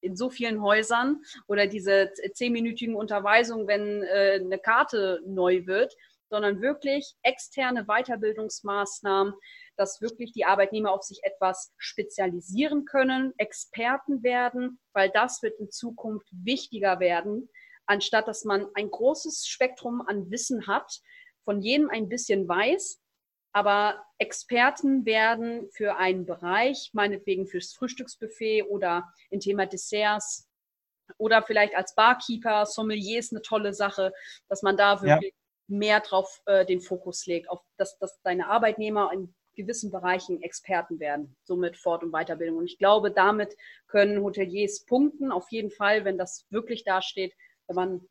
in 0.00 0.16
so 0.16 0.30
vielen 0.30 0.62
Häusern 0.62 1.22
oder 1.46 1.66
diese 1.66 2.12
zehnminütigen 2.32 2.94
Unterweisungen, 2.94 3.66
wenn 3.66 4.02
äh, 4.02 4.40
eine 4.42 4.58
Karte 4.58 5.20
neu 5.26 5.66
wird, 5.66 5.94
sondern 6.30 6.62
wirklich 6.62 7.16
externe 7.22 7.84
Weiterbildungsmaßnahmen, 7.86 9.34
dass 9.76 10.00
wirklich 10.00 10.32
die 10.32 10.44
Arbeitnehmer 10.44 10.92
auf 10.92 11.02
sich 11.02 11.20
etwas 11.24 11.72
spezialisieren 11.76 12.84
können, 12.84 13.34
Experten 13.36 14.22
werden, 14.22 14.78
weil 14.92 15.10
das 15.10 15.42
wird 15.42 15.58
in 15.58 15.70
Zukunft 15.70 16.28
wichtiger 16.30 17.00
werden, 17.00 17.50
anstatt 17.86 18.28
dass 18.28 18.44
man 18.44 18.68
ein 18.74 18.90
großes 18.90 19.46
Spektrum 19.46 20.02
an 20.06 20.30
Wissen 20.30 20.66
hat, 20.68 21.00
von 21.44 21.60
jedem 21.60 21.90
ein 21.90 22.08
bisschen 22.08 22.46
weiß, 22.46 22.99
aber 23.52 24.04
Experten 24.18 25.04
werden 25.04 25.68
für 25.72 25.96
einen 25.96 26.26
Bereich, 26.26 26.90
meinetwegen 26.92 27.46
fürs 27.46 27.72
Frühstücksbuffet 27.72 28.64
oder 28.64 29.12
im 29.30 29.40
Thema 29.40 29.66
Desserts 29.66 30.48
oder 31.18 31.42
vielleicht 31.42 31.74
als 31.74 31.94
Barkeeper, 31.94 32.66
Sommelier 32.66 33.18
ist 33.18 33.32
eine 33.32 33.42
tolle 33.42 33.72
Sache, 33.74 34.12
dass 34.48 34.62
man 34.62 34.76
da 34.76 34.94
Ja. 35.02 35.16
wirklich 35.16 35.34
mehr 35.66 36.00
drauf 36.00 36.40
äh, 36.46 36.64
den 36.64 36.80
Fokus 36.80 37.26
legt, 37.26 37.48
auf 37.48 37.60
dass, 37.76 37.98
dass 37.98 38.20
deine 38.22 38.48
Arbeitnehmer 38.48 39.10
in 39.12 39.34
gewissen 39.54 39.90
Bereichen 39.90 40.40
Experten 40.42 41.00
werden, 41.00 41.36
somit 41.44 41.76
Fort- 41.76 42.02
und 42.02 42.12
Weiterbildung. 42.12 42.58
Und 42.58 42.66
ich 42.66 42.78
glaube, 42.78 43.10
damit 43.10 43.56
können 43.88 44.22
Hoteliers 44.22 44.84
punkten, 44.86 45.32
auf 45.32 45.50
jeden 45.50 45.70
Fall, 45.70 46.04
wenn 46.04 46.18
das 46.18 46.46
wirklich 46.50 46.84
dasteht, 46.84 47.34
wenn 47.66 47.76
man 47.76 48.08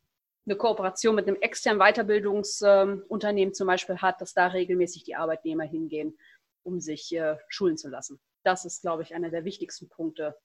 eine 0.50 0.58
Kooperation 0.58 1.14
mit 1.14 1.28
einem 1.28 1.40
externen 1.40 1.80
Weiterbildungsunternehmen 1.80 3.54
zum 3.54 3.68
Beispiel 3.68 3.98
hat, 3.98 4.20
dass 4.20 4.34
da 4.34 4.48
regelmäßig 4.48 5.04
die 5.04 5.14
Arbeitnehmer 5.14 5.64
hingehen, 5.64 6.18
um 6.64 6.80
sich 6.80 7.14
äh, 7.14 7.36
schulen 7.48 7.76
zu 7.76 7.88
lassen. 7.88 8.20
Das 8.42 8.64
ist, 8.64 8.82
glaube 8.82 9.02
ich, 9.02 9.14
einer 9.14 9.30
der 9.30 9.44
wichtigsten 9.44 9.88
Punkte, 9.88 10.36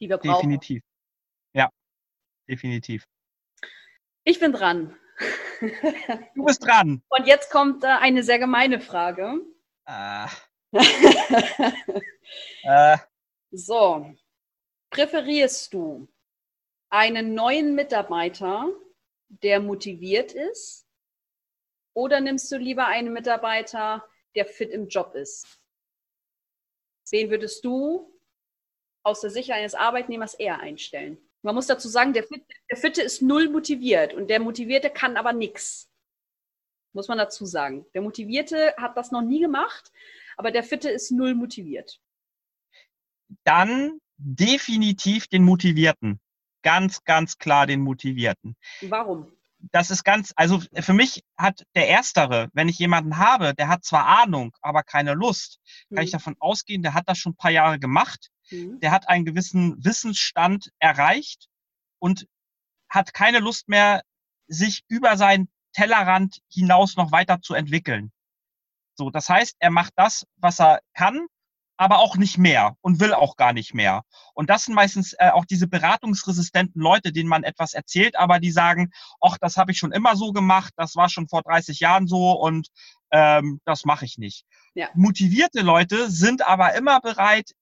die 0.00 0.08
wir 0.08 0.18
brauchen. 0.18 0.50
definitiv. 0.50 0.82
Ja, 1.54 1.70
definitiv. 2.48 3.04
Ich 4.24 4.40
bin 4.40 4.52
dran. 4.52 4.96
Du 6.34 6.44
bist 6.44 6.64
dran. 6.64 7.02
Und 7.08 7.26
jetzt 7.26 7.50
kommt 7.50 7.84
äh, 7.84 7.86
eine 7.86 8.22
sehr 8.22 8.38
gemeine 8.38 8.80
Frage. 8.80 9.40
Äh, 9.86 10.26
äh, 12.64 12.98
so, 13.52 14.14
präferierst 14.90 15.72
du 15.72 16.08
einen 16.90 17.34
neuen 17.34 17.74
Mitarbeiter, 17.74 18.68
der 19.28 19.60
motiviert 19.60 20.32
ist, 20.32 20.86
oder 21.94 22.20
nimmst 22.20 22.50
du 22.52 22.58
lieber 22.58 22.86
einen 22.86 23.12
Mitarbeiter, 23.12 24.04
der 24.34 24.44
fit 24.44 24.70
im 24.70 24.88
Job 24.88 25.14
ist? 25.14 25.60
Wen 27.10 27.30
würdest 27.30 27.64
du 27.64 28.12
aus 29.02 29.20
der 29.20 29.30
Sicht 29.30 29.50
eines 29.50 29.74
Arbeitnehmers 29.74 30.34
eher 30.34 30.58
einstellen? 30.60 31.18
Man 31.42 31.54
muss 31.54 31.68
dazu 31.68 31.88
sagen, 31.88 32.12
der 32.12 32.24
Fitte, 32.24 32.44
der 32.70 32.76
Fitte 32.76 33.02
ist 33.02 33.22
null 33.22 33.48
motiviert 33.48 34.12
und 34.14 34.28
der 34.28 34.40
Motivierte 34.40 34.90
kann 34.90 35.16
aber 35.16 35.32
nichts. 35.32 35.88
Muss 36.92 37.08
man 37.08 37.18
dazu 37.18 37.46
sagen. 37.46 37.86
Der 37.94 38.02
Motivierte 38.02 38.74
hat 38.76 38.96
das 38.96 39.12
noch 39.12 39.22
nie 39.22 39.40
gemacht, 39.40 39.92
aber 40.36 40.50
der 40.50 40.64
Fitte 40.64 40.90
ist 40.90 41.10
null 41.12 41.34
motiviert. 41.34 42.00
dann 43.44 44.00
definitiv 44.18 45.26
den 45.28 45.44
Motivierten. 45.44 46.20
Ganz, 46.66 47.04
ganz 47.04 47.38
klar 47.38 47.68
den 47.68 47.80
Motivierten. 47.80 48.56
Warum? 48.82 49.30
Das 49.70 49.92
ist 49.92 50.02
ganz, 50.02 50.32
also 50.34 50.60
für 50.74 50.92
mich 50.94 51.22
hat 51.36 51.64
der 51.76 51.86
Erstere, 51.86 52.48
wenn 52.54 52.68
ich 52.68 52.76
jemanden 52.80 53.18
habe, 53.18 53.54
der 53.54 53.68
hat 53.68 53.84
zwar 53.84 54.04
Ahnung, 54.06 54.50
aber 54.62 54.82
keine 54.82 55.14
Lust, 55.14 55.60
kann 55.94 56.02
ich 56.02 56.10
Hm. 56.10 56.18
davon 56.18 56.36
ausgehen, 56.40 56.82
der 56.82 56.92
hat 56.94 57.08
das 57.08 57.18
schon 57.18 57.34
ein 57.34 57.36
paar 57.36 57.52
Jahre 57.52 57.78
gemacht, 57.78 58.30
Hm. 58.48 58.80
der 58.80 58.90
hat 58.90 59.08
einen 59.08 59.24
gewissen 59.24 59.76
Wissensstand 59.84 60.72
erreicht 60.80 61.46
und 62.00 62.26
hat 62.88 63.14
keine 63.14 63.38
Lust 63.38 63.68
mehr, 63.68 64.02
sich 64.48 64.82
über 64.88 65.16
seinen 65.16 65.48
Tellerrand 65.72 66.40
hinaus 66.50 66.96
noch 66.96 67.12
weiter 67.12 67.40
zu 67.42 67.54
entwickeln. 67.54 68.10
So, 68.96 69.10
das 69.10 69.28
heißt, 69.28 69.54
er 69.60 69.70
macht 69.70 69.92
das, 69.94 70.26
was 70.36 70.58
er 70.60 70.80
kann, 70.94 71.26
aber 71.76 71.98
auch 71.98 72.16
nicht 72.16 72.38
mehr 72.38 72.76
und 72.80 73.00
will 73.00 73.12
auch 73.12 73.36
gar 73.36 73.52
nicht 73.52 73.74
mehr. 73.74 74.02
Und 74.34 74.50
das 74.50 74.64
sind 74.64 74.74
meistens 74.74 75.14
äh, 75.18 75.30
auch 75.30 75.44
diese 75.44 75.68
beratungsresistenten 75.68 76.80
Leute, 76.80 77.12
denen 77.12 77.28
man 77.28 77.44
etwas 77.44 77.74
erzählt, 77.74 78.16
aber 78.16 78.40
die 78.40 78.50
sagen, 78.50 78.90
ach, 79.20 79.36
das 79.40 79.56
habe 79.56 79.72
ich 79.72 79.78
schon 79.78 79.92
immer 79.92 80.16
so 80.16 80.32
gemacht, 80.32 80.72
das 80.76 80.96
war 80.96 81.08
schon 81.08 81.28
vor 81.28 81.42
30 81.42 81.80
Jahren 81.80 82.06
so 82.06 82.32
und 82.32 82.68
ähm, 83.10 83.60
das 83.64 83.84
mache 83.84 84.04
ich 84.04 84.18
nicht. 84.18 84.44
Ja. 84.74 84.88
Motivierte 84.94 85.60
Leute 85.60 86.10
sind 86.10 86.46
aber 86.46 86.74
immer 86.74 87.00
bereit, 87.00 87.52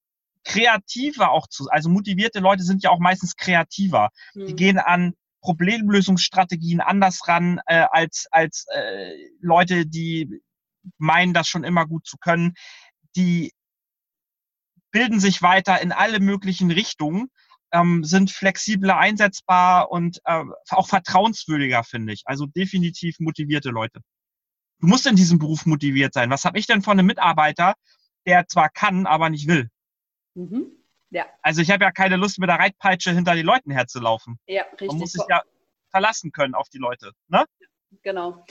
kreativer 0.45 1.31
auch 1.31 1.47
zu, 1.49 1.69
also 1.71 1.89
motivierte 1.89 2.39
Leute 2.39 2.63
sind 2.63 2.83
ja 2.83 2.91
auch 2.91 2.99
meistens 2.99 3.37
kreativer. 3.37 4.11
Die 4.35 4.49
Hm. 4.49 4.57
gehen 4.57 4.79
an 4.79 5.15
Problemlösungsstrategien 5.41 6.81
anders 6.81 7.27
ran 7.29 7.61
äh, 7.67 7.87
als, 7.91 8.27
als 8.31 8.67
äh, 8.75 9.13
Leute, 9.41 9.87
die 9.87 10.41
meinen, 10.99 11.35
das 11.35 11.49
schon 11.49 11.65
immer 11.65 11.87
gut 11.87 12.07
zu 12.07 12.17
können. 12.19 12.55
Die 13.17 13.53
bilden 14.95 15.19
sich 15.19 15.43
weiter 15.43 15.83
in 15.83 15.91
alle 15.91 16.21
möglichen 16.21 16.71
Richtungen, 16.71 17.29
ähm, 17.73 18.05
sind 18.05 18.31
flexibler 18.31 18.97
einsetzbar 18.97 19.91
und 19.91 20.21
äh, 20.25 20.45
auch 20.71 20.87
vertrauenswürdiger, 20.87 21.83
finde 21.83 22.13
ich. 22.13 22.23
Also 22.27 22.47
definitiv 22.47 23.17
motivierte 23.19 23.71
Leute. 23.71 24.01
Du 24.79 24.87
musst 24.87 25.09
in 25.09 25.17
diesem 25.17 25.41
Beruf 25.41 25.67
motiviert 25.67 26.15
sein. 26.15 26.31
Was 26.31 26.45
habe 26.45 26.61
ich 26.61 26.69
denn 26.69 26.81
von 26.83 26.97
einem 26.97 27.07
Mitarbeiter, 27.07 27.75
der 28.25 28.47
zwar 28.47 28.69
kann, 28.69 29.07
aber 29.07 29.31
nicht 29.31 29.49
will? 29.49 29.69
Mhm. 30.35 30.71
Ja, 31.11 31.27
Also 31.43 31.61
ich 31.61 31.71
habe 31.73 31.83
ja 31.85 31.91
keine 31.91 32.15
Lust, 32.17 32.39
mit 32.39 32.49
der 32.49 32.61
Reitpeitsche 32.61 33.11
hinter 33.11 33.35
den 33.35 33.47
Leuten 33.47 33.73
herzulaufen. 33.73 34.39
ja, 34.47 34.65
Man 34.79 34.97
muss 34.97 35.07
richtig. 35.07 35.23
sich 35.23 35.25
ja 35.29 35.43
verlassen 35.91 36.31
können 36.31 36.55
auf 36.55 36.69
die 36.69 36.79
Leute. 36.79 37.11
Ne? 37.27 37.45
Genau. 38.03 38.45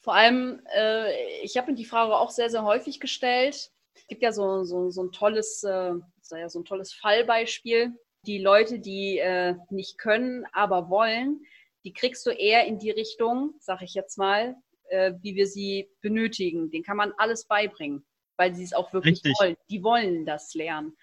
Vor 0.00 0.14
allem, 0.16 0.60
äh, 0.76 1.12
ich 1.42 1.56
habe 1.56 1.70
mir 1.70 1.76
die 1.76 1.84
Frage 1.84 2.16
auch 2.16 2.30
sehr, 2.30 2.50
sehr 2.50 2.64
häufig 2.64 2.98
gestellt. 2.98 3.70
Es 3.94 4.06
gibt 4.06 4.22
ja 4.22 4.32
so, 4.32 4.64
so, 4.64 4.90
so 4.90 5.04
ein 5.04 5.12
tolles, 5.12 5.62
äh, 5.62 5.92
ja, 6.30 6.48
so 6.48 6.60
ein 6.60 6.64
tolles 6.64 6.92
Fallbeispiel. 6.92 7.92
Die 8.26 8.38
Leute, 8.38 8.78
die 8.78 9.18
äh, 9.18 9.54
nicht 9.70 9.98
können, 9.98 10.46
aber 10.52 10.88
wollen, 10.88 11.44
die 11.84 11.92
kriegst 11.92 12.24
du 12.26 12.30
eher 12.30 12.66
in 12.66 12.78
die 12.78 12.90
Richtung, 12.90 13.54
sag 13.60 13.82
ich 13.82 13.94
jetzt 13.94 14.16
mal, 14.16 14.56
äh, 14.88 15.12
wie 15.20 15.34
wir 15.34 15.46
sie 15.46 15.90
benötigen. 16.00 16.70
Den 16.70 16.82
kann 16.82 16.96
man 16.96 17.12
alles 17.18 17.46
beibringen, 17.46 18.04
weil 18.36 18.54
sie 18.54 18.64
es 18.64 18.72
auch 18.72 18.92
wirklich 18.92 19.16
Richtig. 19.16 19.34
wollen. 19.38 19.56
Die 19.68 19.82
wollen 19.82 20.24
das 20.24 20.54
lernen. 20.54 20.96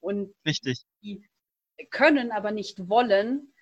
Und 0.00 0.34
Richtig. 0.46 0.84
können, 1.90 2.32
aber 2.32 2.52
nicht 2.52 2.88
wollen, 2.88 3.52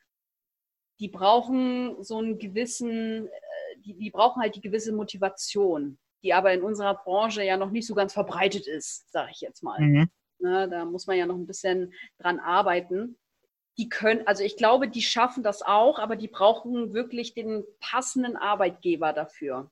die 1.00 1.08
brauchen 1.08 2.02
so 2.02 2.18
einen 2.18 2.38
gewissen, 2.38 3.26
äh, 3.28 3.80
die, 3.84 3.94
die 3.94 4.10
brauchen 4.10 4.42
halt 4.42 4.56
die 4.56 4.60
gewisse 4.60 4.92
Motivation. 4.92 5.98
Die 6.22 6.34
aber 6.34 6.52
in 6.52 6.62
unserer 6.62 6.94
Branche 6.94 7.42
ja 7.42 7.56
noch 7.56 7.70
nicht 7.70 7.86
so 7.86 7.94
ganz 7.94 8.12
verbreitet 8.12 8.66
ist, 8.66 9.10
sage 9.10 9.30
ich 9.32 9.40
jetzt 9.40 9.62
mal. 9.62 9.80
Mhm. 9.80 10.10
Ne, 10.40 10.68
da 10.68 10.84
muss 10.84 11.06
man 11.06 11.16
ja 11.16 11.26
noch 11.26 11.36
ein 11.36 11.46
bisschen 11.46 11.92
dran 12.18 12.38
arbeiten. 12.38 13.18
Die 13.76 13.88
können, 13.88 14.26
also 14.26 14.42
ich 14.42 14.56
glaube, 14.56 14.88
die 14.88 15.02
schaffen 15.02 15.42
das 15.42 15.62
auch, 15.62 15.98
aber 15.98 16.16
die 16.16 16.28
brauchen 16.28 16.92
wirklich 16.92 17.34
den 17.34 17.64
passenden 17.80 18.36
Arbeitgeber 18.36 19.12
dafür. 19.12 19.70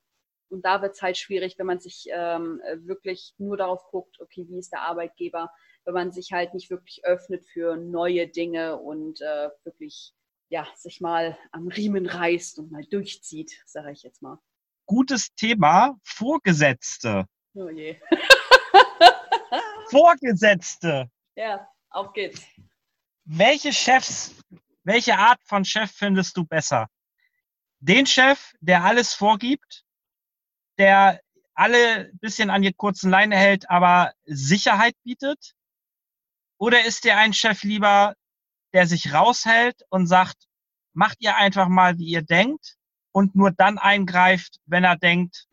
Und 0.49 0.65
da 0.65 0.83
wird 0.83 0.95
es 0.95 1.03
halt 1.03 1.17
schwierig, 1.17 1.59
wenn 1.59 1.67
man 1.67 1.81
sich 1.81 2.07
ähm, 2.11 2.61
wirklich 2.77 3.35
nur 3.39 3.57
darauf 3.57 3.85
guckt, 3.91 4.21
okay, 4.21 4.47
wie 4.49 4.59
ist 4.59 4.73
der 4.73 4.83
Arbeitgeber, 4.83 5.51
wenn 5.85 5.95
man 5.95 6.13
sich 6.13 6.33
halt 6.33 6.55
nicht 6.55 6.71
wirklich 6.71 7.05
öffnet 7.05 7.45
für 7.45 7.77
neue 7.77 8.29
Dinge 8.29 8.77
und 8.77 9.21
äh, 9.21 9.51
wirklich 9.65 10.15
ja, 10.49 10.67
sich 10.77 11.01
mal 11.01 11.37
am 11.51 11.69
Riemen 11.69 12.07
reißt 12.07 12.59
und 12.59 12.71
mal 12.71 12.85
durchzieht, 12.85 13.61
sage 13.67 13.91
ich 13.91 14.03
jetzt 14.03 14.23
mal. 14.23 14.39
Gutes 14.87 15.35
Thema, 15.35 15.99
Vorgesetzte. 16.05 17.27
Oh 17.55 17.69
je. 17.69 18.01
Vorgesetzte. 19.91 21.11
Ja, 21.35 21.69
auf 21.91 22.13
geht's. 22.13 22.41
Welche 23.25 23.73
Chefs, 23.73 24.37
welche 24.85 25.19
Art 25.19 25.43
von 25.43 25.65
Chef 25.65 25.91
findest 25.91 26.37
du 26.37 26.45
besser? 26.45 26.89
Den 27.81 28.07
Chef, 28.07 28.53
der 28.61 28.85
alles 28.85 29.13
vorgibt, 29.13 29.85
der 30.79 31.21
alle 31.55 32.11
ein 32.11 32.19
bisschen 32.19 32.51
an 32.51 32.63
die 32.63 32.73
kurzen 32.73 33.11
Leine 33.11 33.37
hält, 33.37 33.69
aber 33.69 34.13
Sicherheit 34.25 34.95
bietet? 35.03 35.55
Oder 36.59 36.85
ist 36.85 37.03
dir 37.03 37.17
ein 37.17 37.33
Chef 37.33 37.65
lieber, 37.65 38.15
der 38.73 38.87
sich 38.87 39.13
raushält 39.13 39.83
und 39.89 40.07
sagt, 40.07 40.47
macht 40.93 41.17
ihr 41.21 41.37
einfach 41.37 41.67
mal, 41.69 41.99
wie 41.99 42.07
ihr 42.07 42.23
denkt 42.23 42.77
und 43.17 43.35
nur 43.35 43.51
dann 43.51 43.79
eingreift, 43.79 44.61
wenn 44.67 44.85
er 44.85 44.99
denkt, 44.99 45.47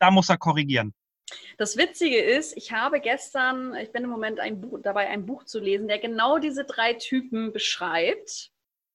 da 0.00 0.10
muss 0.10 0.28
er 0.28 0.36
korrigieren? 0.36 0.92
Das 1.58 1.76
Witzige 1.76 2.20
ist, 2.20 2.56
ich 2.56 2.72
habe 2.72 3.00
gestern, 3.00 3.76
ich 3.76 3.92
bin 3.92 4.02
im 4.02 4.10
Moment 4.10 4.40
ein 4.40 4.60
Buch, 4.60 4.80
dabei, 4.82 5.06
ein 5.06 5.26
Buch 5.26 5.44
zu 5.44 5.60
lesen, 5.60 5.86
der 5.86 6.00
genau 6.00 6.38
diese 6.38 6.64
drei 6.64 6.94
Typen 6.94 7.52
beschreibt. 7.52 8.50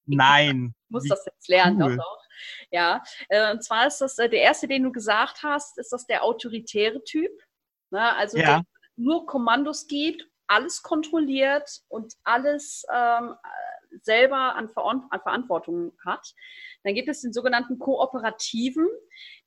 Nein. 0.06 0.76
Ich 0.84 0.94
muss 0.94 1.08
das 1.08 1.26
jetzt 1.26 1.48
lernen, 1.48 1.82
cool. 1.82 1.96
doch, 1.96 2.04
doch. 2.04 2.24
Ja, 2.72 3.02
äh, 3.30 3.54
und 3.54 3.64
zwar 3.64 3.88
ist 3.88 4.02
das 4.02 4.18
äh, 4.18 4.28
der 4.28 4.42
erste, 4.42 4.68
den 4.68 4.84
du 4.84 4.92
gesagt 4.92 5.42
hast, 5.42 5.78
ist 5.78 5.94
das 5.94 6.06
der 6.06 6.26
autoritäre 6.26 7.02
Typ. 7.06 7.32
Ne? 7.92 8.14
Also 8.18 8.38
ja. 8.38 8.46
der 8.46 8.64
nur 8.98 9.26
Kommandos 9.26 9.88
gibt, 9.88 10.28
alles 10.48 10.82
kontrolliert 10.82 11.70
und 11.88 12.16
alles 12.26 12.84
ähm, 12.94 13.36
selber 14.02 14.56
an, 14.56 14.70
Ver 14.70 14.86
an 14.86 15.22
Verantwortung 15.22 15.94
hat. 16.06 16.34
Dann 16.84 16.96
gibt 16.96 17.10
es 17.10 17.22
den 17.22 17.34
sogenannten 17.34 17.80
Kooperativen, 17.80 18.88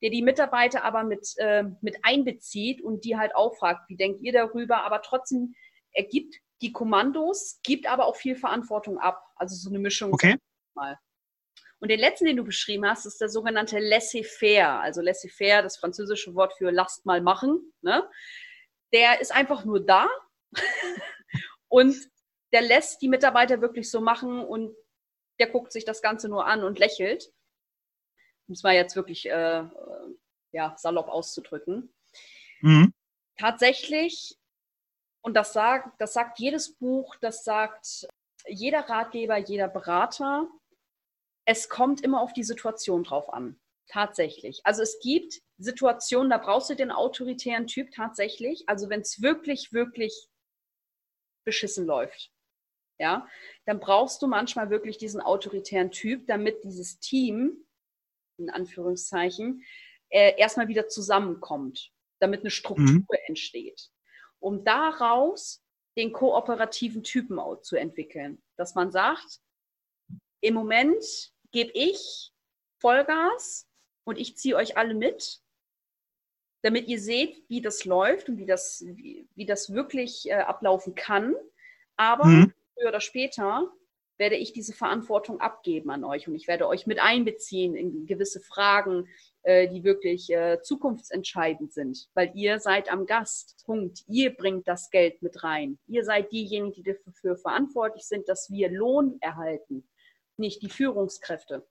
der 0.01 0.09
die 0.09 0.21
Mitarbeiter 0.21 0.83
aber 0.83 1.03
mit, 1.03 1.33
äh, 1.37 1.63
mit 1.81 1.97
einbezieht 2.03 2.81
und 2.81 3.03
die 3.05 3.17
halt 3.17 3.35
auch 3.35 3.55
fragt, 3.57 3.89
wie 3.89 3.97
denkt 3.97 4.21
ihr 4.21 4.31
darüber, 4.31 4.83
aber 4.83 5.01
trotzdem, 5.01 5.55
er 5.91 6.03
gibt 6.03 6.35
die 6.61 6.71
Kommandos, 6.71 7.59
gibt 7.63 7.87
aber 7.87 8.05
auch 8.05 8.15
viel 8.15 8.35
Verantwortung 8.35 8.97
ab. 8.97 9.21
Also 9.35 9.55
so 9.55 9.69
eine 9.69 9.79
Mischung. 9.79 10.13
Okay. 10.13 10.37
Mal. 10.73 10.97
Und 11.79 11.89
den 11.89 11.99
letzten, 11.99 12.25
den 12.25 12.37
du 12.37 12.43
beschrieben 12.43 12.85
hast, 12.87 13.05
ist 13.05 13.19
der 13.19 13.29
sogenannte 13.29 13.79
laissez-faire. 13.79 14.79
Also 14.79 15.01
laissez-faire, 15.01 15.61
das 15.61 15.77
französische 15.77 16.33
Wort 16.33 16.53
für 16.57 16.71
lasst 16.71 17.05
mal 17.05 17.21
machen. 17.21 17.73
Ne? 17.81 18.09
Der 18.93 19.19
ist 19.19 19.33
einfach 19.33 19.65
nur 19.65 19.85
da 19.85 20.07
und 21.67 21.95
der 22.53 22.61
lässt 22.61 23.01
die 23.01 23.09
Mitarbeiter 23.09 23.61
wirklich 23.61 23.91
so 23.91 23.99
machen 23.99 24.39
und 24.39 24.75
der 25.39 25.47
guckt 25.47 25.71
sich 25.71 25.85
das 25.85 26.01
Ganze 26.01 26.29
nur 26.29 26.45
an 26.45 26.63
und 26.63 26.79
lächelt. 26.79 27.31
Um 28.47 28.53
es 28.53 28.63
mal 28.63 28.75
jetzt 28.75 28.95
wirklich 28.95 29.27
äh, 29.29 29.63
ja, 30.51 30.75
salopp 30.77 31.07
auszudrücken. 31.07 31.93
Mhm. 32.61 32.93
Tatsächlich, 33.37 34.37
und 35.21 35.33
das 35.33 35.53
sagt, 35.53 35.99
das 35.99 36.13
sagt 36.13 36.39
jedes 36.39 36.75
Buch, 36.75 37.15
das 37.17 37.43
sagt 37.43 38.07
jeder 38.47 38.81
Ratgeber, 38.81 39.37
jeder 39.37 39.67
Berater, 39.67 40.47
es 41.45 41.69
kommt 41.69 42.01
immer 42.01 42.21
auf 42.21 42.33
die 42.33 42.43
Situation 42.43 43.03
drauf 43.03 43.31
an. 43.31 43.59
Tatsächlich. 43.87 44.61
Also 44.63 44.81
es 44.81 44.99
gibt 44.99 45.41
Situationen, 45.57 46.29
da 46.29 46.37
brauchst 46.37 46.69
du 46.69 46.75
den 46.75 46.91
autoritären 46.91 47.67
Typ 47.67 47.91
tatsächlich. 47.91 48.67
Also 48.67 48.89
wenn 48.89 49.01
es 49.01 49.21
wirklich, 49.21 49.73
wirklich 49.73 50.27
beschissen 51.43 51.85
läuft, 51.85 52.31
ja, 52.97 53.27
dann 53.65 53.79
brauchst 53.79 54.21
du 54.21 54.27
manchmal 54.27 54.69
wirklich 54.69 54.97
diesen 54.97 55.21
autoritären 55.21 55.91
Typ, 55.91 56.27
damit 56.27 56.63
dieses 56.63 56.99
Team, 56.99 57.65
in 58.37 58.49
Anführungszeichen, 58.49 59.63
äh, 60.09 60.37
erstmal 60.37 60.67
wieder 60.67 60.87
zusammenkommt, 60.87 61.91
damit 62.19 62.41
eine 62.41 62.51
Struktur 62.51 62.85
mhm. 62.85 63.07
entsteht. 63.27 63.89
Um 64.39 64.63
daraus 64.63 65.61
den 65.97 66.11
kooperativen 66.11 67.03
Typen 67.03 67.39
zu 67.63 67.75
entwickeln. 67.75 68.41
Dass 68.57 68.75
man 68.75 68.91
sagt, 68.91 69.39
im 70.41 70.53
Moment 70.53 71.33
gebe 71.51 71.71
ich 71.73 72.31
Vollgas 72.79 73.67
und 74.03 74.17
ich 74.17 74.37
ziehe 74.37 74.55
euch 74.55 74.77
alle 74.77 74.93
mit, 74.93 75.41
damit 76.63 76.87
ihr 76.87 76.99
seht, 76.99 77.43
wie 77.49 77.61
das 77.61 77.85
läuft 77.85 78.29
und 78.29 78.37
wie 78.37 78.45
das, 78.45 78.83
wie, 78.85 79.27
wie 79.35 79.45
das 79.45 79.73
wirklich 79.73 80.29
äh, 80.29 80.33
ablaufen 80.33 80.95
kann. 80.95 81.35
Aber 81.97 82.25
mhm 82.25 82.53
früher 82.75 82.89
oder 82.89 83.01
später 83.01 83.71
werde 84.17 84.35
ich 84.35 84.53
diese 84.53 84.73
Verantwortung 84.73 85.41
abgeben 85.41 85.89
an 85.89 86.03
euch 86.03 86.27
und 86.27 86.35
ich 86.35 86.47
werde 86.47 86.67
euch 86.67 86.87
mit 86.87 86.99
einbeziehen 86.99 87.75
in 87.75 88.05
gewisse 88.05 88.39
Fragen, 88.39 89.07
äh, 89.43 89.67
die 89.67 89.83
wirklich 89.83 90.29
äh, 90.29 90.61
zukunftsentscheidend 90.61 91.73
sind, 91.73 92.07
weil 92.13 92.31
ihr 92.33 92.59
seid 92.59 92.89
am 92.89 93.05
Gast. 93.05 93.61
Punkt. 93.65 94.03
Ihr 94.07 94.33
bringt 94.33 94.67
das 94.67 94.89
Geld 94.89 95.21
mit 95.21 95.43
rein. 95.43 95.77
Ihr 95.87 96.05
seid 96.05 96.31
diejenigen, 96.31 96.71
die 96.71 96.83
dafür 96.83 97.35
verantwortlich 97.35 98.03
sind, 98.03 98.29
dass 98.29 98.49
wir 98.49 98.71
Lohn 98.71 99.17
erhalten, 99.19 99.87
nicht 100.37 100.61
die 100.61 100.69
Führungskräfte. 100.69 101.67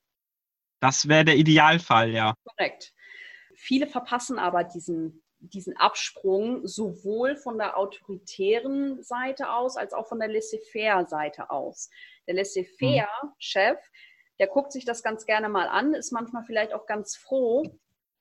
Das 0.81 1.09
wäre 1.09 1.25
der 1.25 1.37
Idealfall, 1.37 2.13
ja. 2.13 2.35
Korrekt. 2.45 2.93
Viele 3.55 3.87
verpassen 3.87 4.39
aber 4.39 4.65
diesen 4.65 5.24
diesen 5.49 5.77
Absprung 5.77 6.67
sowohl 6.67 7.37
von 7.37 7.59
der 7.59 7.77
autoritären 7.77 9.03
Seite 9.03 9.51
aus 9.51 9.77
als 9.77 9.93
auch 9.93 10.09
von 10.09 10.19
der 10.19 10.29
Laissez-faire-Seite 10.29 11.51
aus. 11.51 11.91
Der 12.27 12.35
Laissez-faire-Chef, 12.35 13.79
der 14.39 14.47
guckt 14.47 14.73
sich 14.73 14.85
das 14.85 15.03
ganz 15.03 15.27
gerne 15.27 15.49
mal 15.49 15.69
an, 15.69 15.95
ist 15.95 16.13
manchmal 16.13 16.45
vielleicht 16.45 16.73
auch 16.73 16.87
ganz 16.87 17.17
froh, 17.17 17.79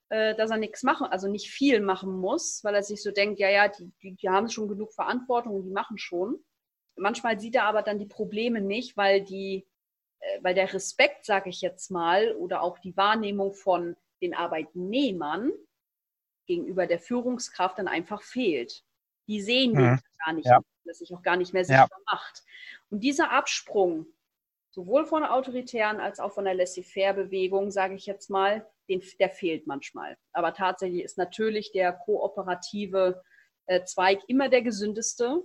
äh, 0.09 0.35
dass 0.35 0.51
er 0.51 0.57
nichts 0.57 0.83
machen, 0.83 1.07
also 1.07 1.27
nicht 1.27 1.49
viel 1.49 1.79
machen 1.79 2.15
muss, 2.15 2.63
weil 2.63 2.75
er 2.75 2.83
sich 2.83 3.01
so 3.01 3.11
denkt, 3.11 3.39
ja, 3.39 3.49
ja, 3.49 3.67
die, 3.67 3.91
die, 4.01 4.15
die 4.15 4.29
haben 4.29 4.49
schon 4.49 4.67
genug 4.67 4.93
Verantwortung 4.93 5.55
und 5.55 5.63
die 5.63 5.71
machen 5.71 5.97
schon. 5.97 6.43
Manchmal 6.95 7.39
sieht 7.39 7.55
er 7.55 7.63
aber 7.63 7.81
dann 7.81 7.97
die 7.97 8.05
Probleme 8.05 8.61
nicht, 8.61 8.95
weil 8.95 9.23
die, 9.23 9.65
äh, 10.19 10.39
weil 10.43 10.53
der 10.53 10.71
Respekt, 10.73 11.25
sage 11.25 11.49
ich 11.49 11.61
jetzt 11.61 11.89
mal, 11.89 12.35
oder 12.35 12.61
auch 12.61 12.77
die 12.79 12.95
Wahrnehmung 12.95 13.53
von 13.53 13.95
den 14.21 14.33
Arbeitnehmern 14.33 15.51
gegenüber 16.45 16.87
der 16.87 16.99
Führungskraft 16.99 17.77
dann 17.79 17.87
einfach 17.87 18.21
fehlt. 18.21 18.83
Die 19.27 19.41
sehen 19.41 19.73
mhm. 19.73 19.99
gar 20.25 20.33
nicht, 20.33 20.47
ja. 20.47 20.59
dass 20.85 20.99
sich 20.99 21.13
auch 21.13 21.21
gar 21.21 21.37
nicht 21.37 21.53
mehr 21.53 21.65
sichtbar 21.65 21.89
ja. 21.91 22.11
macht. 22.11 22.43
Und 22.89 23.01
dieser 23.01 23.31
Absprung, 23.31 24.05
sowohl 24.71 25.05
von 25.05 25.21
der 25.21 25.33
autoritären 25.33 25.99
als 25.99 26.19
auch 26.19 26.33
von 26.33 26.45
der 26.45 26.55
Laissez-faire-Bewegung, 26.55 27.71
sage 27.71 27.95
ich 27.95 28.05
jetzt 28.05 28.29
mal, 28.29 28.67
den, 28.89 29.01
der 29.19 29.29
fehlt 29.29 29.67
manchmal. 29.67 30.17
Aber 30.33 30.53
tatsächlich 30.53 31.03
ist 31.03 31.17
natürlich 31.17 31.71
der 31.71 31.93
kooperative 31.93 33.23
äh, 33.67 33.83
Zweig 33.85 34.19
immer 34.27 34.49
der 34.49 34.61
gesündeste. 34.61 35.41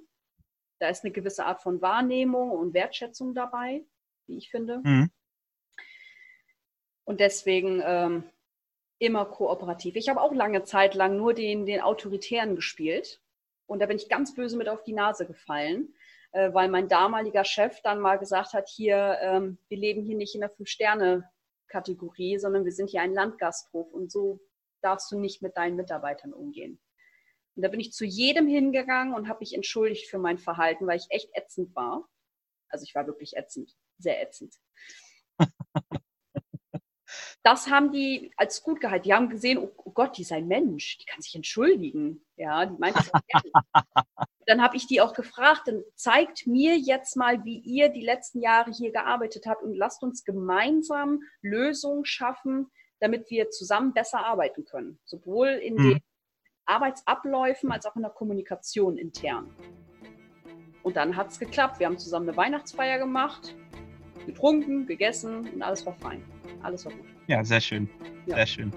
Da 0.80 0.88
ist 0.88 1.04
eine 1.04 1.12
gewisse 1.12 1.44
Art 1.44 1.62
von 1.62 1.80
Wahrnehmung 1.80 2.50
und 2.50 2.74
Wertschätzung 2.74 3.34
dabei, 3.34 3.84
wie 4.26 4.38
ich 4.38 4.50
finde. 4.50 4.80
Mhm. 4.82 5.10
Und 7.04 7.20
deswegen 7.20 7.82
ähm, 7.84 8.30
immer 8.98 9.24
kooperativ. 9.26 9.96
Ich 9.96 10.08
habe 10.08 10.20
auch 10.20 10.34
lange 10.34 10.64
Zeit 10.64 10.94
lang 10.94 11.16
nur 11.16 11.34
den, 11.34 11.66
den 11.66 11.80
Autoritären 11.80 12.56
gespielt. 12.56 13.20
Und 13.66 13.80
da 13.80 13.86
bin 13.86 13.96
ich 13.96 14.08
ganz 14.08 14.34
böse 14.34 14.56
mit 14.56 14.68
auf 14.68 14.82
die 14.82 14.92
Nase 14.92 15.26
gefallen, 15.26 15.94
äh, 16.32 16.52
weil 16.52 16.68
mein 16.68 16.88
damaliger 16.88 17.44
Chef 17.44 17.80
dann 17.82 18.00
mal 18.00 18.18
gesagt 18.18 18.54
hat, 18.54 18.68
hier, 18.68 19.18
ähm, 19.20 19.58
wir 19.68 19.78
leben 19.78 20.02
hier 20.02 20.16
nicht 20.16 20.34
in 20.34 20.40
der 20.40 20.50
Fünf-Sterne-Kategorie, 20.50 22.38
sondern 22.38 22.64
wir 22.64 22.72
sind 22.72 22.90
hier 22.90 23.02
ein 23.02 23.14
Landgasthof 23.14 23.92
und 23.92 24.10
so 24.10 24.40
darfst 24.80 25.10
du 25.12 25.18
nicht 25.18 25.42
mit 25.42 25.56
deinen 25.56 25.76
Mitarbeitern 25.76 26.32
umgehen. 26.32 26.80
Und 27.56 27.62
da 27.62 27.68
bin 27.68 27.80
ich 27.80 27.92
zu 27.92 28.04
jedem 28.04 28.46
hingegangen 28.46 29.14
und 29.14 29.28
habe 29.28 29.40
mich 29.40 29.54
entschuldigt 29.54 30.08
für 30.08 30.18
mein 30.18 30.38
Verhalten, 30.38 30.86
weil 30.86 30.98
ich 30.98 31.06
echt 31.10 31.28
ätzend 31.34 31.74
war. 31.74 32.08
Also 32.68 32.84
ich 32.84 32.94
war 32.94 33.06
wirklich 33.06 33.36
ätzend, 33.36 33.76
sehr 33.98 34.22
ätzend. 34.22 34.54
das 37.42 37.70
haben 37.70 37.92
die 37.92 38.32
als 38.36 38.62
gut 38.62 38.80
gehalten. 38.80 39.04
Die 39.04 39.14
haben 39.14 39.28
gesehen, 39.28 39.58
oh, 39.58 39.70
oh 39.84 39.90
Gott, 39.90 40.18
die 40.18 40.22
ist 40.22 40.32
ein 40.32 40.48
Mensch, 40.48 40.98
die 40.98 41.06
kann 41.06 41.22
sich 41.22 41.34
entschuldigen. 41.34 42.24
Ja, 42.36 42.66
die 42.66 42.76
meint 42.78 42.96
das 42.96 43.10
Dann 44.46 44.62
habe 44.62 44.76
ich 44.76 44.86
die 44.86 45.00
auch 45.00 45.12
gefragt, 45.12 45.62
dann 45.66 45.82
zeigt 45.94 46.46
mir 46.46 46.76
jetzt 46.78 47.16
mal, 47.16 47.44
wie 47.44 47.58
ihr 47.58 47.90
die 47.90 48.00
letzten 48.04 48.40
Jahre 48.40 48.70
hier 48.70 48.92
gearbeitet 48.92 49.46
habt 49.46 49.62
und 49.62 49.74
lasst 49.74 50.02
uns 50.02 50.24
gemeinsam 50.24 51.20
Lösungen 51.42 52.06
schaffen, 52.06 52.70
damit 52.98 53.30
wir 53.30 53.50
zusammen 53.50 53.92
besser 53.92 54.24
arbeiten 54.24 54.64
können. 54.64 54.98
Sowohl 55.04 55.48
in 55.48 55.74
Mhm. 55.74 55.90
den 55.90 56.00
Arbeitsabläufen 56.64 57.70
als 57.70 57.86
auch 57.86 57.96
in 57.96 58.02
der 58.02 58.10
Kommunikation 58.10 58.96
intern. 58.96 59.54
Und 60.82 60.96
dann 60.96 61.16
hat 61.16 61.28
es 61.28 61.38
geklappt. 61.38 61.78
Wir 61.78 61.86
haben 61.86 61.98
zusammen 61.98 62.28
eine 62.28 62.36
Weihnachtsfeier 62.36 62.98
gemacht, 62.98 63.54
getrunken, 64.26 64.86
gegessen 64.86 65.48
und 65.52 65.62
alles 65.62 65.84
war 65.84 65.94
fein. 65.94 66.24
Alles 66.62 66.84
war 66.84 66.92
gut. 66.92 67.04
Ja, 67.26 67.44
sehr 67.44 67.60
schön. 67.60 67.88
Ja. 68.26 68.36
Sehr 68.36 68.46
schön. 68.46 68.72